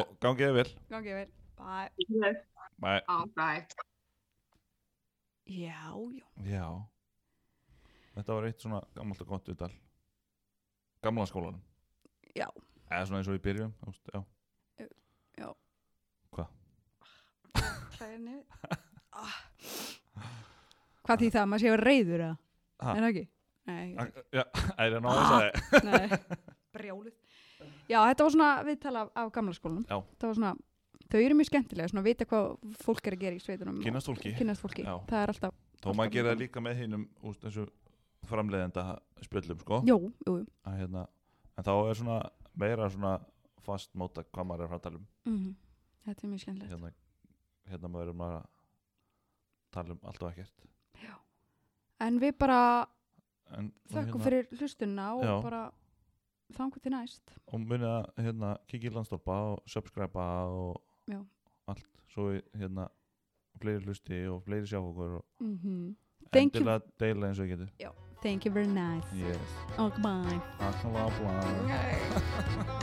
[0.00, 1.30] og gangið þér vel Gangið vel.
[1.62, 1.90] Bye.
[1.98, 2.38] fyrir
[2.82, 3.00] Bye.
[3.06, 3.64] það.
[5.46, 5.82] Já,
[6.18, 6.26] já.
[6.50, 6.66] Já
[8.12, 9.72] Þetta var eitt svona gammalt og gott viðtal
[11.02, 11.62] Gamla skólanum
[12.36, 12.48] Já.
[12.92, 15.48] Eða svona eins og í byrjun þú veist, Já,
[18.02, 18.78] Það er nefn.
[19.14, 19.34] Ah.
[21.06, 21.46] Hvað því það?
[21.52, 22.36] Maður sé að vera reyður eða?
[22.82, 22.92] Ha?
[22.96, 23.24] Er það ekki?
[23.62, 26.38] Nei, A- já er það náðu að segja nei.
[26.72, 27.14] Brjálið.
[27.92, 29.84] Já, þetta var svona viðtala af, af gamla skólanum.
[29.86, 29.98] Já.
[30.18, 30.52] Það var svona,
[31.12, 32.48] þau eru mjög skemmtilega, svona að vita hvað
[32.82, 33.76] fólk er að gera í sveitunum.
[33.78, 34.82] og Kynnast fólki Kynnast fólki.
[34.86, 34.94] Já.
[35.10, 37.66] Það er alltaf, Þó maður gera það líka með hinnum úr þessu
[38.30, 38.84] framleiðenda
[39.26, 39.96] spjöllum sko jú,
[40.26, 40.34] jú,
[40.66, 41.04] að, hérna,
[41.58, 42.18] En þá er svona
[42.62, 43.14] meira svona
[43.66, 45.54] fast móta hvað maður er að fara að tala um Mm
[46.06, 46.70] Þetta er mjög skemmtilegt.
[46.72, 46.92] hérna,
[47.70, 48.46] hérna maður er maður að
[49.74, 50.64] tala um allt og ekkert
[52.02, 52.60] En við bara
[53.56, 55.34] en, þökkum hérna, fyrir hlustunna og Já.
[55.44, 55.62] bara
[56.56, 57.22] þangur til næst.
[57.46, 60.20] og munið að hérna, kikið í landstólpa og subscribe
[60.52, 61.20] og Já.
[61.68, 62.88] allt svo við hérna
[63.62, 65.96] fleiri hlusti og fleiri sjá okkur og Mm
[66.32, 66.60] Thank you.
[66.62, 67.68] endilega deila eins og getur
[68.22, 69.06] Thank you very nice.
[69.12, 69.38] yes,
[69.78, 70.40] Okay, bye.
[70.60, 70.72] að